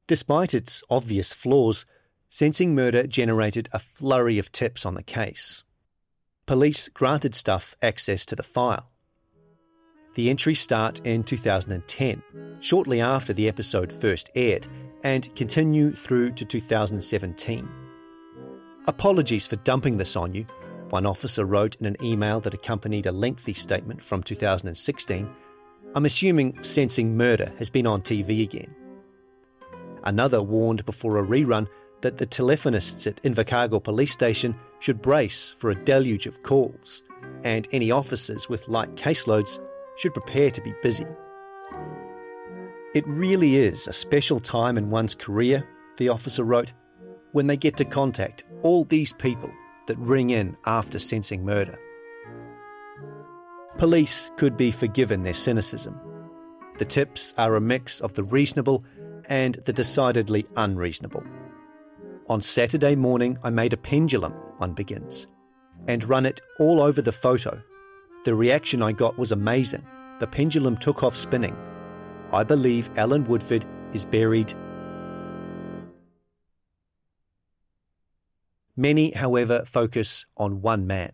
Despite 0.05 0.53
its 0.53 0.83
obvious 0.87 1.33
flaws, 1.33 1.87
Sensing 2.29 2.75
Murder 2.75 3.07
generated 3.07 3.69
a 3.71 3.79
flurry 3.79 4.37
of 4.37 4.51
tips 4.51 4.85
on 4.85 4.93
the 4.93 5.03
case 5.03 5.63
police 6.51 6.89
granted 6.89 7.33
Stuff 7.33 7.77
access 7.81 8.25
to 8.25 8.35
the 8.35 8.43
file. 8.43 8.89
The 10.15 10.29
entries 10.29 10.59
start 10.59 10.99
in 11.05 11.23
2010, 11.23 12.21
shortly 12.59 12.99
after 12.99 13.31
the 13.31 13.47
episode 13.47 13.89
first 13.89 14.29
aired, 14.35 14.67
and 15.01 15.33
continue 15.33 15.95
through 15.95 16.33
to 16.33 16.43
2017. 16.43 17.69
Apologies 18.85 19.47
for 19.47 19.55
dumping 19.55 19.95
this 19.95 20.17
on 20.17 20.33
you, 20.33 20.45
one 20.89 21.05
officer 21.05 21.45
wrote 21.45 21.77
in 21.77 21.85
an 21.85 21.95
email 22.03 22.41
that 22.41 22.53
accompanied 22.53 23.05
a 23.05 23.13
lengthy 23.13 23.53
statement 23.53 24.03
from 24.03 24.21
2016. 24.21 25.33
I'm 25.95 26.05
assuming 26.05 26.61
Sensing 26.65 27.15
Murder 27.15 27.53
has 27.59 27.69
been 27.69 27.87
on 27.87 28.01
TV 28.01 28.43
again. 28.43 28.75
Another 30.03 30.43
warned 30.43 30.85
before 30.85 31.17
a 31.17 31.25
rerun 31.25 31.69
that 32.01 32.17
the 32.17 32.27
telephonists 32.27 33.07
at 33.07 33.21
Invercargill 33.23 33.83
police 33.83 34.11
station 34.11 34.55
should 34.79 35.01
brace 35.01 35.53
for 35.57 35.69
a 35.69 35.83
deluge 35.83 36.25
of 36.25 36.43
calls, 36.43 37.03
and 37.43 37.67
any 37.71 37.91
officers 37.91 38.49
with 38.49 38.67
light 38.67 38.95
caseloads 38.95 39.59
should 39.97 40.13
prepare 40.13 40.51
to 40.51 40.61
be 40.61 40.73
busy. 40.81 41.05
It 42.93 43.07
really 43.07 43.55
is 43.55 43.87
a 43.87 43.93
special 43.93 44.39
time 44.39 44.77
in 44.77 44.89
one's 44.89 45.15
career, 45.15 45.67
the 45.97 46.09
officer 46.09 46.43
wrote, 46.43 46.73
when 47.31 47.47
they 47.47 47.57
get 47.57 47.77
to 47.77 47.85
contact 47.85 48.43
all 48.63 48.83
these 48.83 49.13
people 49.13 49.51
that 49.87 49.97
ring 49.97 50.31
in 50.31 50.57
after 50.65 50.99
sensing 50.99 51.45
murder. 51.45 51.79
Police 53.77 54.31
could 54.37 54.57
be 54.57 54.71
forgiven 54.71 55.23
their 55.23 55.33
cynicism. 55.33 55.99
The 56.77 56.85
tips 56.85 57.33
are 57.37 57.55
a 57.55 57.61
mix 57.61 58.01
of 58.01 58.13
the 58.13 58.23
reasonable 58.23 58.83
and 59.25 59.55
the 59.65 59.73
decidedly 59.73 60.45
unreasonable. 60.57 61.23
On 62.31 62.41
Saturday 62.41 62.95
morning, 62.95 63.37
I 63.43 63.49
made 63.49 63.73
a 63.73 63.77
pendulum, 63.91 64.31
one 64.57 64.71
begins, 64.71 65.27
and 65.89 66.01
run 66.05 66.25
it 66.25 66.39
all 66.59 66.79
over 66.79 67.01
the 67.01 67.11
photo. 67.11 67.61
The 68.23 68.33
reaction 68.33 68.81
I 68.81 68.93
got 68.93 69.19
was 69.19 69.33
amazing. 69.33 69.85
The 70.21 70.27
pendulum 70.27 70.77
took 70.77 71.03
off 71.03 71.17
spinning. 71.17 71.57
I 72.31 72.45
believe 72.45 72.89
Allan 72.95 73.25
Woodford 73.25 73.65
is 73.91 74.05
buried. 74.05 74.53
Many, 78.77 79.11
however, 79.11 79.65
focus 79.65 80.25
on 80.37 80.61
one 80.61 80.87
man. 80.87 81.11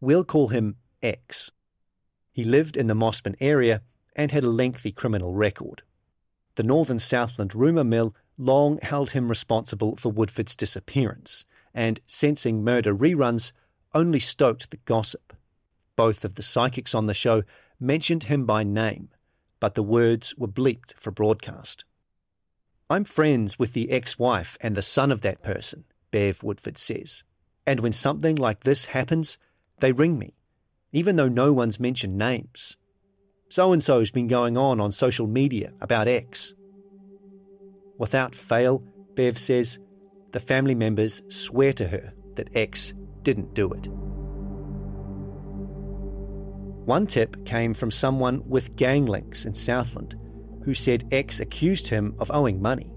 We'll 0.00 0.24
call 0.24 0.46
him 0.46 0.76
X. 1.02 1.50
He 2.30 2.44
lived 2.44 2.76
in 2.76 2.86
the 2.86 2.94
Mossburn 2.94 3.34
area 3.40 3.82
and 4.14 4.30
had 4.30 4.44
a 4.44 4.50
lengthy 4.50 4.92
criminal 4.92 5.34
record. 5.34 5.82
The 6.54 6.62
Northern 6.62 7.00
Southland 7.00 7.56
rumour 7.56 7.82
mill 7.82 8.14
long 8.36 8.78
held 8.82 9.10
him 9.10 9.28
responsible 9.28 9.96
for 9.96 10.10
Woodford's 10.10 10.56
disappearance, 10.56 11.44
and 11.74 12.00
sensing 12.06 12.64
murder 12.64 12.94
reruns 12.94 13.52
only 13.94 14.18
stoked 14.18 14.70
the 14.70 14.78
gossip. 14.78 15.32
Both 15.96 16.24
of 16.24 16.34
the 16.34 16.42
psychics 16.42 16.94
on 16.94 17.06
the 17.06 17.14
show 17.14 17.42
mentioned 17.78 18.24
him 18.24 18.44
by 18.46 18.64
name, 18.64 19.10
but 19.60 19.74
the 19.74 19.82
words 19.82 20.34
were 20.36 20.48
bleeped 20.48 20.94
for 20.94 21.10
broadcast. 21.10 21.84
I'm 22.90 23.04
friends 23.04 23.58
with 23.58 23.72
the 23.72 23.90
ex 23.90 24.18
wife 24.18 24.58
and 24.60 24.74
the 24.74 24.82
son 24.82 25.10
of 25.10 25.22
that 25.22 25.42
person, 25.42 25.84
Bev 26.10 26.42
Woodford 26.42 26.78
says. 26.78 27.22
And 27.66 27.80
when 27.80 27.92
something 27.92 28.36
like 28.36 28.64
this 28.64 28.86
happens, 28.86 29.38
they 29.80 29.92
ring 29.92 30.18
me, 30.18 30.34
even 30.92 31.16
though 31.16 31.28
no 31.28 31.52
one's 31.52 31.80
mentioned 31.80 32.18
names. 32.18 32.76
So 33.48 33.72
and 33.72 33.82
so's 33.82 34.10
been 34.10 34.28
going 34.28 34.56
on 34.56 34.80
on 34.80 34.92
social 34.92 35.26
media 35.26 35.72
about 35.80 36.08
X. 36.08 36.54
Without 37.98 38.34
fail, 38.34 38.82
Bev 39.14 39.38
says, 39.38 39.78
the 40.32 40.40
family 40.40 40.74
members 40.74 41.22
swear 41.28 41.72
to 41.74 41.86
her 41.88 42.12
that 42.34 42.56
X 42.56 42.92
didn't 43.22 43.54
do 43.54 43.72
it. 43.72 43.88
One 46.86 47.06
tip 47.06 47.46
came 47.46 47.72
from 47.72 47.90
someone 47.90 48.42
with 48.48 48.76
gang 48.76 49.06
links 49.06 49.44
in 49.44 49.54
Southland 49.54 50.16
who 50.64 50.74
said 50.74 51.06
X 51.12 51.40
accused 51.40 51.88
him 51.88 52.14
of 52.18 52.30
owing 52.32 52.60
money. 52.60 52.90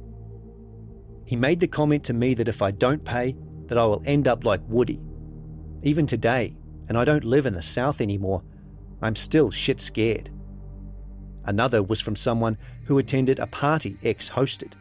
He 1.25 1.35
made 1.35 1.59
the 1.59 1.67
comment 1.67 2.03
to 2.05 2.13
me 2.13 2.33
that 2.33 2.47
if 2.47 2.61
I 2.61 2.71
don't 2.71 3.03
pay, 3.03 3.35
that 3.67 3.77
I 3.77 3.85
will 3.85 4.01
end 4.05 4.27
up 4.27 4.45
like 4.45 4.61
Woody. 4.67 5.01
Even 5.83 6.07
today, 6.07 6.55
and 6.87 6.97
I 6.97 7.03
don't 7.03 7.25
live 7.25 7.45
in 7.45 7.53
the 7.53 7.61
South 7.61 7.99
anymore, 7.99 8.43
I'm 9.01 9.15
still 9.15 9.51
shit 9.51 9.81
scared. 9.81 10.31
Another 11.45 11.83
was 11.83 12.01
from 12.01 12.15
someone 12.15 12.57
who 12.85 12.97
attended 12.97 13.39
a 13.39 13.47
party 13.47 13.97
X 14.03 14.29
hosted. 14.29 14.73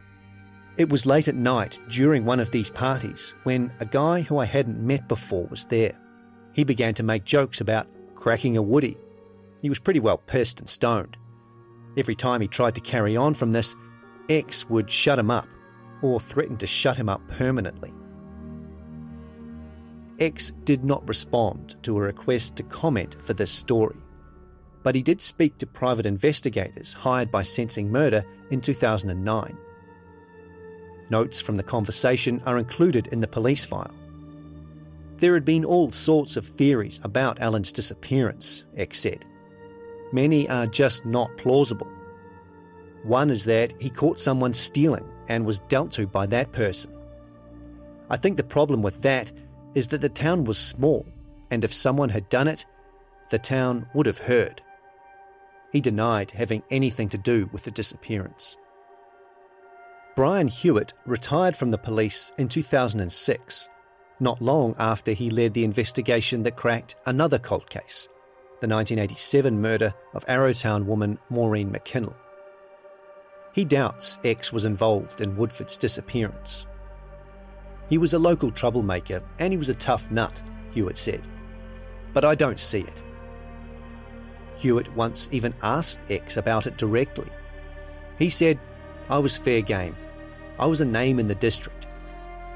It 0.77 0.91
was 0.91 1.07
late 1.07 1.27
at 1.27 1.35
night 1.35 1.81
during 1.89 2.27
one 2.27 2.39
of 2.39 2.51
these 2.51 2.69
parties 2.69 3.33
when 3.45 3.73
a 3.81 3.87
guy 3.87 4.21
who 4.21 4.37
I 4.39 4.45
hadn't 4.45 4.79
met 4.79 5.09
before 5.09 5.47
was 5.47 5.65
there. 5.65 5.99
He 6.53 6.65
began 6.65 6.93
to 6.95 7.03
make 7.03 7.25
jokes 7.25 7.63
about 7.63 7.87
cracking 8.15 8.59
a 8.59 8.63
woody. 8.63 8.99
He 9.63 9.71
was 9.71 9.79
pretty 9.79 10.01
well 10.01 10.19
pissed 10.19 10.61
and 10.61 10.69
stoned. 10.69 11.17
Every 11.97 12.15
time 12.15 12.43
he 12.43 12.49
tried 12.49 12.75
to 12.75 12.83
carry 12.83 13.17
on 13.17 13.33
from 13.33 13.53
this, 13.53 13.75
X 14.29 14.69
would 14.69 14.91
shut 14.91 15.19
him 15.19 15.31
up 15.31 15.49
or 16.03 16.21
threaten 16.21 16.59
to 16.59 16.67
shut 16.67 16.99
him 16.99 17.09
up 17.09 17.27
permanently. 17.27 17.95
X 20.19 20.51
did 20.65 20.85
not 20.85 21.09
respond 21.09 21.77
to 21.85 21.97
a 21.97 22.01
request 22.01 22.57
to 22.57 22.63
comment 22.65 23.17
for 23.23 23.33
this 23.33 23.51
story, 23.51 23.97
but 24.83 24.95
he 24.95 25.03
did 25.03 25.23
speak 25.23 25.57
to 25.59 25.67
private 25.67 26.05
investigators 26.05 26.93
hired 26.93 27.31
by 27.31 27.43
Sensing 27.43 27.91
Murder 27.91 28.27
in 28.51 28.61
2009. 28.61 29.57
Notes 31.11 31.41
from 31.41 31.57
the 31.57 31.63
conversation 31.63 32.43
are 32.47 32.59
included 32.59 33.09
in 33.09 33.21
the 33.21 33.29
police 33.29 33.65
file. 33.65 33.95
There 35.19 35.35
had 35.35 35.45
been 35.45 35.65
all 35.65 35.91
sorts 35.91 36.37
of 36.37 36.47
theories 36.47 37.01
about 37.03 37.41
Allan's 37.41 37.73
disappearance, 37.73 38.65
X 38.77 39.01
said. 39.01 39.25
Many 40.13 40.49
are 40.49 40.67
just 40.67 41.07
not 41.07 41.37
plausible. 41.37 41.89
One 43.03 43.31
is 43.31 43.45
that 43.45 43.81
he 43.81 43.89
caught 43.89 44.21
someone 44.21 44.53
stealing 44.53 45.09
and 45.29 45.47
was 45.47 45.61
dealt 45.61 45.91
to 45.93 46.07
by 46.07 46.27
that 46.27 46.53
person. 46.53 46.93
I 48.11 48.17
think 48.17 48.37
the 48.37 48.45
problem 48.45 48.83
with 48.83 49.03
that 49.03 49.33
is 49.75 49.89
that 49.89 50.01
the 50.01 50.09
town 50.09 50.45
was 50.45 50.59
small, 50.59 51.07
and 51.51 51.65
if 51.65 51.73
someone 51.73 52.09
had 52.09 52.29
done 52.29 52.49
it, 52.49 52.67
the 53.31 53.39
town 53.39 53.89
would 53.95 54.07
have 54.07 54.19
heard. 54.19 54.63
He 55.73 55.81
denied 55.81 56.31
having 56.31 56.63
anything 56.71 57.09
to 57.11 57.19
do 57.19 57.49
with 57.53 57.65
the 57.65 57.71
disappearance. 57.71 58.57
Brian 60.17 60.49
Hewitt 60.49 60.95
retired 61.05 61.55
from 61.55 61.71
the 61.71 61.77
police 61.77 62.33
in 62.39 62.49
2006, 62.49 63.69
not 64.19 64.41
long 64.41 64.75
after 64.79 65.13
he 65.13 65.29
led 65.29 65.53
the 65.53 65.63
investigation 65.63 66.43
that 66.43 66.57
cracked 66.57 66.95
another 67.05 67.39
cold 67.39 67.69
case, 67.69 68.09
the 68.63 68.67
1987 68.67 69.61
murder 69.61 69.93
of 70.15 70.25
Arrowtown 70.25 70.87
woman 70.87 71.19
Maureen 71.29 71.71
McKinnel. 71.71 72.15
He 73.53 73.67
doubts 73.67 74.19
X 74.25 74.55
was 74.55 74.65
involved 74.65 75.21
in 75.21 75.37
Woodford's 75.37 75.77
disappearance. 75.77 76.65
He 77.91 77.99
was 77.99 78.15
a 78.15 78.19
local 78.19 78.51
troublemaker 78.51 79.23
and 79.39 79.53
he 79.53 79.59
was 79.59 79.69
a 79.69 79.75
tough 79.75 80.11
nut, 80.11 80.43
Hewitt 80.71 80.97
said. 80.97 81.29
But 82.15 82.25
I 82.25 82.35
don't 82.35 82.59
see 82.59 82.81
it. 82.81 83.03
Hewitt 84.55 84.91
once 84.97 85.29
even 85.31 85.53
asked 85.63 86.01
X 86.09 86.39
about 86.39 86.67
it 86.67 86.79
directly. 86.79 87.31
He 88.19 88.31
said, 88.31 88.59
I 89.11 89.19
was 89.19 89.37
fair 89.37 89.61
game. 89.61 89.95
I 90.59 90.67
was 90.67 90.81
a 90.81 90.87
name 90.87 91.19
in 91.19 91.29
the 91.29 91.35
district. 91.35 91.87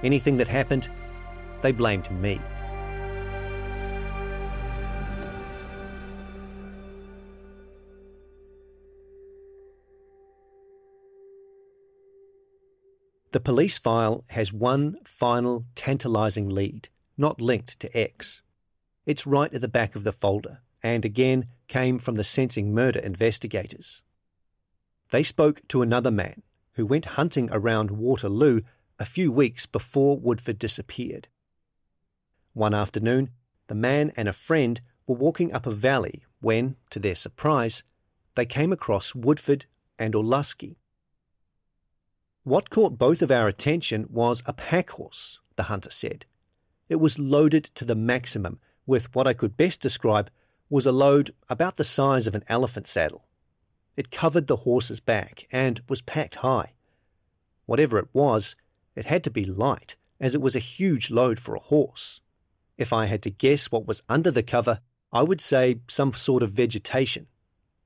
Anything 0.03 0.39
that 0.39 0.49
happened, 0.49 0.89
they 1.61 1.73
blamed 1.73 2.11
me. 2.11 2.41
The 13.33 13.41
police 13.41 13.79
file 13.79 14.25
has 14.29 14.53
one 14.53 14.97
final 15.05 15.65
tantalising 15.75 16.49
lead, 16.49 16.89
not 17.17 17.41
linked 17.41 17.79
to 17.81 17.97
X. 17.97 18.43
It's 19.07 19.27
right 19.27 19.53
at 19.53 19.61
the 19.61 19.69
back 19.69 19.95
of 19.95 20.03
the 20.03 20.13
folder, 20.13 20.63
and 20.83 21.05
again 21.05 21.47
came 21.69 21.99
from 21.99 22.17
the 22.17 22.25
Sensing 22.25 22.75
Murder 22.75 22.99
investigators. 22.99 24.03
They 25.11 25.23
spoke 25.23 25.61
to 25.69 25.83
another 25.83 26.11
man 26.11 26.43
who 26.81 26.87
went 26.87 27.05
hunting 27.05 27.51
around 27.53 27.91
Waterloo 27.91 28.63
a 28.99 29.05
few 29.05 29.31
weeks 29.31 29.67
before 29.67 30.19
Woodford 30.19 30.59
disappeared. 30.59 31.29
One 32.55 32.73
afternoon, 32.73 33.29
the 33.67 33.75
man 33.75 34.15
and 34.17 34.27
a 34.27 34.33
friend 34.33 34.81
were 35.07 35.15
walking 35.15 35.53
up 35.53 35.67
a 35.67 35.73
valley 35.73 36.25
when, 36.41 36.77
to 36.89 36.99
their 36.99 37.15
surprise, 37.15 37.83
they 38.35 38.47
came 38.47 38.73
across 38.73 39.15
Woodford 39.15 39.67
and 39.99 40.15
Orlusky. 40.15 40.77
What 42.45 42.71
caught 42.71 42.97
both 42.97 43.21
of 43.21 43.31
our 43.31 43.47
attention 43.47 44.07
was 44.09 44.43
a 44.47 44.55
pack 44.55 44.89
horse, 44.89 45.39
the 45.57 45.65
hunter 45.65 45.91
said. 45.91 46.25
It 46.89 46.97
was 46.97 47.19
loaded 47.19 47.65
to 47.75 47.85
the 47.85 47.95
maximum 47.95 48.59
with 48.87 49.15
what 49.15 49.27
I 49.27 49.35
could 49.35 49.55
best 49.55 49.83
describe 49.83 50.31
was 50.71 50.87
a 50.87 50.93
load 50.93 51.35
about 51.51 51.77
the 51.77 51.85
size 51.85 52.27
of 52.27 52.35
an 52.35 52.45
elephant 52.49 52.87
saddle. 52.87 53.27
It 54.01 54.11
covered 54.11 54.47
the 54.47 54.65
horse's 54.65 54.99
back 54.99 55.47
and 55.53 55.83
was 55.87 56.01
packed 56.01 56.37
high. 56.37 56.73
Whatever 57.67 57.99
it 57.99 58.09
was, 58.15 58.57
it 58.97 59.05
had 59.05 59.23
to 59.25 59.31
be 59.31 59.45
light, 59.45 59.95
as 60.19 60.35
it 60.35 60.41
was 60.41 60.57
a 60.57 60.59
huge 60.59 61.11
load 61.11 61.39
for 61.39 61.55
a 61.55 61.61
horse. 61.61 62.23
If 62.79 62.95
I 62.95 63.05
had 63.05 63.21
to 63.25 63.31
guess 63.31 63.71
what 63.71 63.87
was 63.87 64.03
under 64.09 64.31
the 64.31 64.43
cover, 64.43 64.81
I 65.13 65.23
would 65.23 65.43
say 65.43 65.81
some 65.87 66.15
sort 66.15 66.43
of 66.43 66.51
vegetation, 66.51 67.27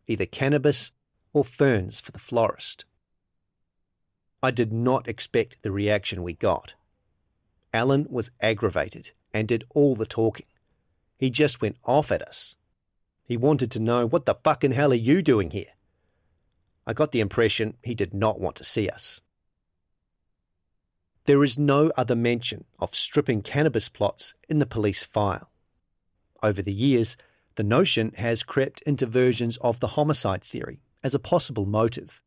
either 0.07 0.25
cannabis 0.25 0.93
or 1.33 1.43
ferns 1.43 1.99
for 1.99 2.13
the 2.13 2.21
florist. 2.21 2.85
I 4.41 4.53
did 4.53 4.73
not 4.73 5.09
expect 5.09 5.63
the 5.63 5.73
reaction 5.73 6.23
we 6.23 6.35
got. 6.35 6.75
Allan 7.73 8.07
was 8.09 8.31
aggravated 8.41 9.11
and 9.33 9.49
did 9.49 9.65
all 9.71 9.97
the 9.97 10.07
talking. 10.07 10.47
He 11.19 11.29
just 11.29 11.61
went 11.61 11.79
off 11.83 12.13
at 12.13 12.23
us. 12.23 12.55
He 13.25 13.37
wanted 13.37 13.73
to 13.73 13.81
know, 13.81 14.07
what 14.07 14.27
the 14.27 14.37
fucking 14.37 14.75
hell 14.75 14.93
are 14.93 14.95
you 15.11 15.21
doing 15.21 15.51
here? 15.51 15.74
I 16.87 16.93
got 16.93 17.13
the 17.13 17.21
impression 17.21 17.77
he 17.83 17.95
did 17.95 18.13
not 18.13 18.41
want 18.41 18.57
to 18.57 18.65
see 18.65 18.89
us. 18.89 19.21
There 21.27 21.43
is 21.43 21.59
no 21.59 21.91
other 21.97 22.15
mention 22.15 22.65
of 22.79 22.95
stripping 22.95 23.41
cannabis 23.41 23.89
plots 23.89 24.35
in 24.49 24.59
the 24.59 24.67
police 24.67 25.05
file. 25.05 25.51
Over 26.43 26.61
the 26.61 26.73
years, 26.73 27.17
the 27.55 27.63
notion 27.63 28.13
has 28.17 28.43
crept 28.43 28.83
into 28.83 29.07
versions 29.07 29.57
of 29.59 29.81
the 29.81 29.89
homicide 29.89 30.45
theory 30.45 30.81
as 31.03 31.15
a 31.15 31.19
possible 31.19 31.65
motive. 31.65 32.21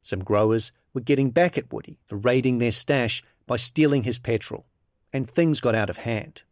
Some 0.00 0.24
growers 0.24 0.72
were 0.94 1.00
getting 1.02 1.30
back 1.30 1.58
at 1.58 1.72
Woody 1.72 1.98
for 2.06 2.16
raiding 2.16 2.58
their 2.58 2.72
stash 2.72 3.22
by 3.46 3.56
stealing 3.56 4.04
his 4.04 4.18
petrol, 4.18 4.64
and 5.12 5.28
things 5.28 5.60
got 5.60 5.74
out 5.74 5.90
of 5.90 5.98
hand. 5.98 6.42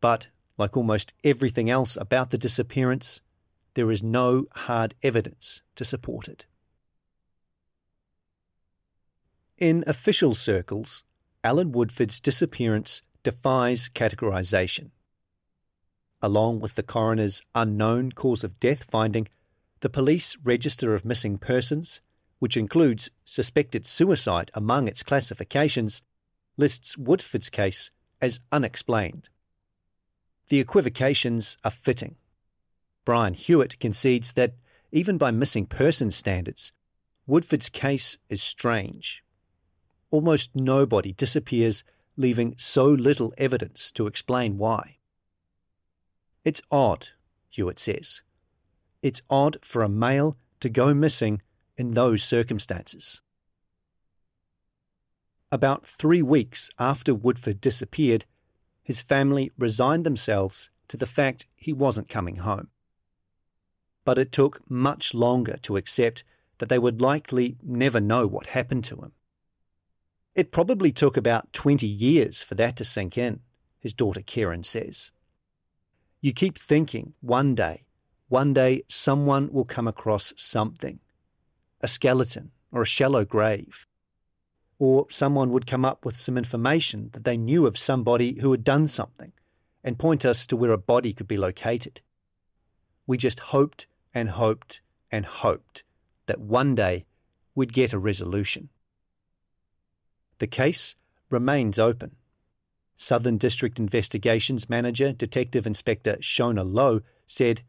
But, 0.00 0.28
like 0.58 0.76
almost 0.76 1.14
everything 1.24 1.70
else 1.70 1.96
about 1.96 2.30
the 2.30 2.38
disappearance, 2.38 3.22
there 3.74 3.90
is 3.90 4.02
no 4.02 4.46
hard 4.52 4.94
evidence 5.02 5.62
to 5.76 5.84
support 5.84 6.28
it. 6.28 6.46
In 9.58 9.84
official 9.86 10.34
circles, 10.34 11.02
Allan 11.44 11.72
Woodford's 11.72 12.20
disappearance 12.20 13.02
defies 13.22 13.88
categorisation. 13.88 14.90
Along 16.22 16.60
with 16.60 16.74
the 16.74 16.82
coroner's 16.82 17.42
unknown 17.54 18.12
cause 18.12 18.44
of 18.44 18.60
death 18.60 18.84
finding, 18.84 19.28
the 19.80 19.88
police 19.88 20.36
register 20.42 20.94
of 20.94 21.04
missing 21.04 21.38
persons, 21.38 22.00
which 22.38 22.56
includes 22.56 23.10
suspected 23.24 23.86
suicide 23.86 24.50
among 24.54 24.88
its 24.88 25.02
classifications, 25.02 26.02
lists 26.56 26.98
Woodford's 26.98 27.50
case 27.50 27.90
as 28.20 28.40
unexplained. 28.52 29.28
The 30.48 30.60
equivocations 30.60 31.56
are 31.64 31.70
fitting. 31.70 32.16
Brian 33.10 33.34
Hewitt 33.34 33.80
concedes 33.80 34.30
that, 34.34 34.54
even 34.92 35.18
by 35.18 35.32
missing 35.32 35.66
person 35.66 36.12
standards, 36.12 36.72
Woodford's 37.26 37.68
case 37.68 38.18
is 38.28 38.40
strange 38.40 39.24
almost 40.12 40.54
nobody 40.54 41.12
disappears, 41.12 41.82
leaving 42.16 42.54
so 42.56 42.86
little 42.86 43.34
evidence 43.36 43.90
to 43.92 44.06
explain 44.06 44.58
why. 44.58 44.98
It's 46.44 46.62
odd, 46.70 47.08
Hewitt 47.48 47.80
says. 47.80 48.22
It's 49.02 49.22
odd 49.28 49.58
for 49.60 49.82
a 49.82 49.88
male 49.88 50.36
to 50.60 50.68
go 50.68 50.94
missing 50.94 51.42
in 51.76 51.94
those 51.94 52.22
circumstances. 52.22 53.22
About 55.50 55.84
three 55.84 56.22
weeks 56.22 56.70
after 56.78 57.12
Woodford 57.12 57.60
disappeared, 57.60 58.24
his 58.84 59.02
family 59.02 59.50
resigned 59.58 60.06
themselves 60.06 60.70
to 60.86 60.96
the 60.96 61.06
fact 61.06 61.46
he 61.56 61.72
wasn't 61.72 62.08
coming 62.08 62.36
home. 62.36 62.68
But 64.10 64.18
it 64.18 64.32
took 64.32 64.68
much 64.68 65.14
longer 65.14 65.56
to 65.62 65.76
accept 65.76 66.24
that 66.58 66.68
they 66.68 66.80
would 66.80 67.00
likely 67.00 67.56
never 67.62 68.00
know 68.00 68.26
what 68.26 68.46
happened 68.58 68.82
to 68.86 68.96
him. 68.96 69.12
It 70.34 70.50
probably 70.50 70.90
took 70.90 71.16
about 71.16 71.52
20 71.52 71.86
years 71.86 72.42
for 72.42 72.56
that 72.56 72.74
to 72.78 72.84
sink 72.84 73.16
in, 73.16 73.38
his 73.78 73.94
daughter 73.94 74.20
Karen 74.20 74.64
says. 74.64 75.12
You 76.20 76.32
keep 76.32 76.58
thinking 76.58 77.14
one 77.20 77.54
day, 77.54 77.84
one 78.26 78.52
day 78.52 78.82
someone 78.88 79.52
will 79.52 79.64
come 79.64 79.86
across 79.86 80.34
something 80.36 80.98
a 81.80 81.86
skeleton 81.86 82.50
or 82.72 82.82
a 82.82 82.86
shallow 82.86 83.24
grave. 83.24 83.86
Or 84.80 85.06
someone 85.08 85.52
would 85.52 85.68
come 85.68 85.84
up 85.84 86.04
with 86.04 86.18
some 86.18 86.36
information 86.36 87.10
that 87.12 87.22
they 87.22 87.36
knew 87.36 87.64
of 87.64 87.78
somebody 87.78 88.40
who 88.40 88.50
had 88.50 88.64
done 88.64 88.88
something 88.88 89.30
and 89.84 90.00
point 90.00 90.24
us 90.24 90.48
to 90.48 90.56
where 90.56 90.72
a 90.72 90.78
body 90.78 91.12
could 91.12 91.28
be 91.28 91.36
located. 91.36 92.00
We 93.06 93.16
just 93.16 93.38
hoped 93.38 93.86
and 94.14 94.30
hoped 94.30 94.80
and 95.10 95.26
hoped 95.26 95.84
that 96.26 96.40
one 96.40 96.74
day 96.74 97.04
we'd 97.54 97.72
get 97.72 97.92
a 97.92 97.98
resolution. 97.98 98.68
The 100.38 100.46
case 100.46 100.96
remains 101.28 101.78
open. 101.78 102.16
Southern 102.96 103.38
District 103.38 103.78
Investigations 103.78 104.68
Manager, 104.68 105.12
Detective 105.12 105.66
Inspector 105.66 106.16
Shona 106.16 106.70
Lowe, 106.70 107.00
said, 107.26 107.62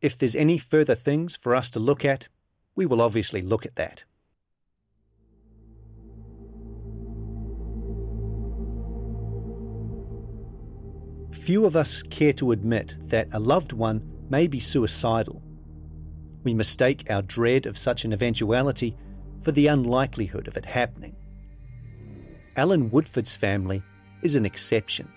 If 0.00 0.16
there's 0.16 0.36
any 0.36 0.58
further 0.58 0.94
things 0.94 1.36
for 1.36 1.54
us 1.54 1.70
to 1.70 1.78
look 1.78 2.04
at, 2.04 2.28
we 2.74 2.86
will 2.86 3.02
obviously 3.02 3.42
look 3.42 3.66
at 3.66 3.76
that. 3.76 4.04
Few 11.32 11.64
of 11.64 11.74
us 11.74 12.02
care 12.02 12.32
to 12.34 12.52
admit 12.52 12.96
that 13.08 13.28
a 13.32 13.40
loved 13.40 13.72
one 13.72 14.02
may 14.28 14.46
be 14.46 14.60
suicidal. 14.60 15.42
We 16.42 16.54
mistake 16.54 17.06
our 17.10 17.22
dread 17.22 17.66
of 17.66 17.76
such 17.76 18.04
an 18.04 18.12
eventuality 18.12 18.96
for 19.42 19.52
the 19.52 19.66
unlikelihood 19.66 20.48
of 20.48 20.56
it 20.56 20.64
happening. 20.64 21.16
Allan 22.56 22.90
Woodford's 22.90 23.36
family 23.36 23.82
is 24.22 24.36
an 24.36 24.44
exception. 24.44 25.10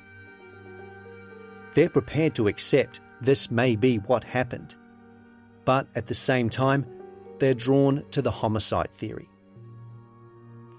They're 1.73 1.89
prepared 1.89 2.35
to 2.35 2.47
accept 2.47 3.01
this 3.21 3.49
may 3.49 3.75
be 3.75 3.97
what 3.97 4.23
happened, 4.23 4.75
but 5.65 5.87
at 5.95 6.07
the 6.07 6.13
same 6.13 6.49
time, 6.49 6.85
they're 7.39 7.53
drawn 7.53 8.03
to 8.11 8.21
the 8.21 8.31
homicide 8.31 8.93
theory. 8.93 9.27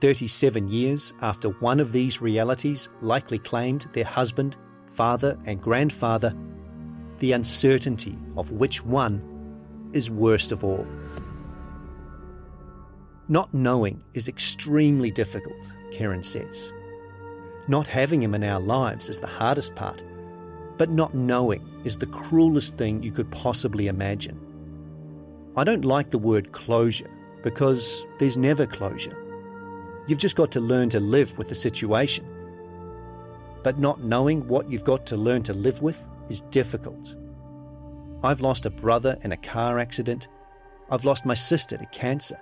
37 0.01 0.69
years 0.69 1.15
after 1.23 1.49
one 1.49 1.81
of 1.81 1.93
these 1.93 2.21
realities 2.21 2.89
likely 3.01 3.39
claimed 3.39 3.89
their 3.93 4.05
husband, 4.05 4.57
father, 4.93 5.39
and 5.47 5.63
grandfather, 5.63 6.35
the 7.19 7.33
uncertainty 7.33 8.19
of 8.37 8.53
which 8.53 8.85
one 8.85 9.34
is 9.95 10.11
worst 10.11 10.53
of 10.53 10.65
all. 10.65 10.87
Not 13.29 13.55
knowing 13.55 14.03
is 14.13 14.29
extremely 14.29 15.11
difficult, 15.11 15.73
Karen 15.93 16.23
says. 16.23 16.73
Not 17.69 17.87
having 17.87 18.23
him 18.23 18.35
in 18.35 18.45
our 18.45 18.61
lives 18.61 19.09
is 19.09 19.21
the 19.21 19.27
hardest 19.27 19.75
part, 19.75 20.03
but 20.77 20.91
not 20.91 21.15
knowing 21.15 21.67
is 21.85 21.97
the 21.97 22.07
cruelest 22.07 22.77
thing 22.77 23.03
you 23.03 23.13
could 23.13 23.31
possibly 23.31 23.87
imagine. 23.87 24.39
I 25.57 25.65
don't 25.65 25.85
like 25.85 26.11
the 26.11 26.19
word 26.19 26.53
closure 26.53 27.11
because 27.43 28.05
there's 28.19 28.37
never 28.37 28.67
closure. 28.67 29.17
You've 30.07 30.19
just 30.19 30.37
got 30.37 30.51
to 30.53 30.61
learn 30.61 30.91
to 30.91 31.01
live 31.01 31.39
with 31.39 31.49
the 31.49 31.55
situation. 31.55 32.27
But 33.63 33.79
not 33.79 34.03
knowing 34.03 34.47
what 34.49 34.69
you've 34.69 34.85
got 34.85 35.07
to 35.07 35.17
learn 35.17 35.43
to 35.45 35.55
live 35.55 35.81
with 35.81 36.07
is 36.29 36.43
difficult. 36.51 37.15
I've 38.25 38.41
lost 38.41 38.65
a 38.65 38.71
brother 38.71 39.19
in 39.23 39.33
a 39.33 39.37
car 39.37 39.79
accident. 39.79 40.29
I've 40.91 41.05
lost 41.05 41.27
my 41.27 41.35
sister 41.35 41.77
to 41.77 41.85
cancer 41.87 42.41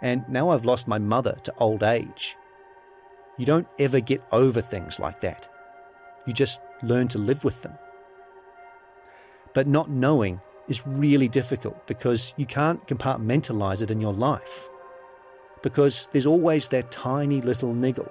and 0.00 0.22
now 0.28 0.50
I've 0.50 0.64
lost 0.64 0.86
my 0.86 0.98
mother 0.98 1.36
to 1.42 1.54
old 1.58 1.82
age. 1.82 2.36
You 3.36 3.44
don't 3.44 3.66
ever 3.80 3.98
get 3.98 4.22
over 4.30 4.60
things 4.60 5.00
like 5.00 5.20
that. 5.22 5.48
You 6.24 6.32
just 6.32 6.60
learn 6.84 7.08
to 7.08 7.18
live 7.18 7.42
with 7.42 7.62
them. 7.62 7.76
But 9.54 9.66
not 9.66 9.90
knowing 9.90 10.40
is 10.68 10.86
really 10.86 11.28
difficult 11.28 11.84
because 11.88 12.32
you 12.36 12.46
can't 12.46 12.86
compartmentalize 12.86 13.82
it 13.82 13.90
in 13.90 14.00
your 14.00 14.12
life. 14.12 14.68
Because 15.64 16.08
there's 16.12 16.26
always 16.26 16.68
that 16.68 16.92
tiny 16.92 17.40
little 17.40 17.74
niggle. 17.74 18.10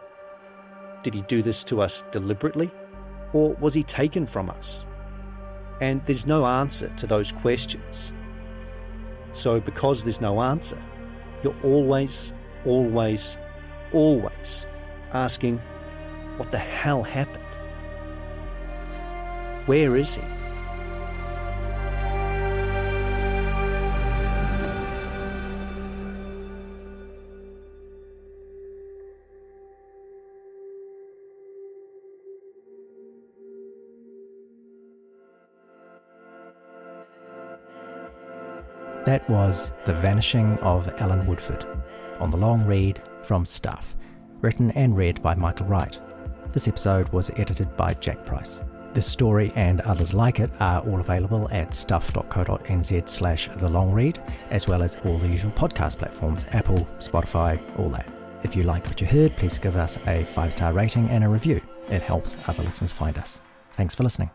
Did 1.03 1.13
he 1.13 1.21
do 1.21 1.41
this 1.41 1.63
to 1.65 1.81
us 1.81 2.03
deliberately? 2.11 2.69
Or 3.31 3.53
was 3.61 3.73
he 3.73 3.83
taken 3.83 4.25
from 4.25 4.49
us? 4.49 4.87
And 5.81 6.01
there's 6.05 6.25
no 6.25 6.45
answer 6.45 6.89
to 6.97 7.07
those 7.07 7.31
questions. 7.31 8.13
So, 9.33 9.59
because 9.59 10.03
there's 10.03 10.21
no 10.21 10.41
answer, 10.41 10.81
you're 11.43 11.55
always, 11.63 12.33
always, 12.65 13.37
always 13.91 14.67
asking, 15.11 15.59
what 16.37 16.51
the 16.51 16.57
hell 16.57 17.03
happened? 17.03 17.43
Where 19.65 19.95
is 19.95 20.15
he? 20.15 20.32
That 39.23 39.29
was 39.29 39.71
The 39.85 39.93
Vanishing 39.93 40.57
of 40.59 40.89
Allan 40.99 41.25
Woodford 41.25 41.65
on 42.19 42.29
the 42.29 42.35
long 42.35 42.65
read 42.65 43.01
from 43.23 43.45
Stuff, 43.45 43.95
written 44.41 44.71
and 44.71 44.97
read 44.97 45.23
by 45.23 45.33
Michael 45.33 45.65
Wright. 45.67 45.97
This 46.51 46.67
episode 46.67 47.07
was 47.09 47.31
edited 47.37 47.77
by 47.77 47.93
Jack 47.93 48.25
Price. 48.25 48.61
This 48.93 49.07
story 49.07 49.53
and 49.55 49.79
others 49.81 50.13
like 50.13 50.41
it 50.41 50.51
are 50.59 50.81
all 50.81 50.99
available 50.99 51.47
at 51.51 51.73
stuff.co.nz 51.73 53.07
slash 53.07 53.47
the 53.55 53.69
long 53.69 53.93
read, 53.93 54.21
as 54.49 54.67
well 54.67 54.83
as 54.83 54.97
all 55.05 55.17
the 55.17 55.29
usual 55.29 55.51
podcast 55.51 55.99
platforms 55.99 56.43
Apple, 56.51 56.85
Spotify, 56.99 57.61
all 57.79 57.89
that. 57.91 58.09
If 58.43 58.57
you 58.57 58.63
liked 58.63 58.87
what 58.87 58.99
you 58.99 59.07
heard, 59.07 59.37
please 59.37 59.57
give 59.57 59.77
us 59.77 59.97
a 60.05 60.25
five 60.25 60.51
star 60.51 60.73
rating 60.73 61.09
and 61.09 61.23
a 61.23 61.29
review. 61.29 61.61
It 61.89 62.01
helps 62.01 62.35
other 62.49 62.63
listeners 62.63 62.91
find 62.91 63.17
us. 63.17 63.39
Thanks 63.71 63.95
for 63.95 64.03
listening. 64.03 64.31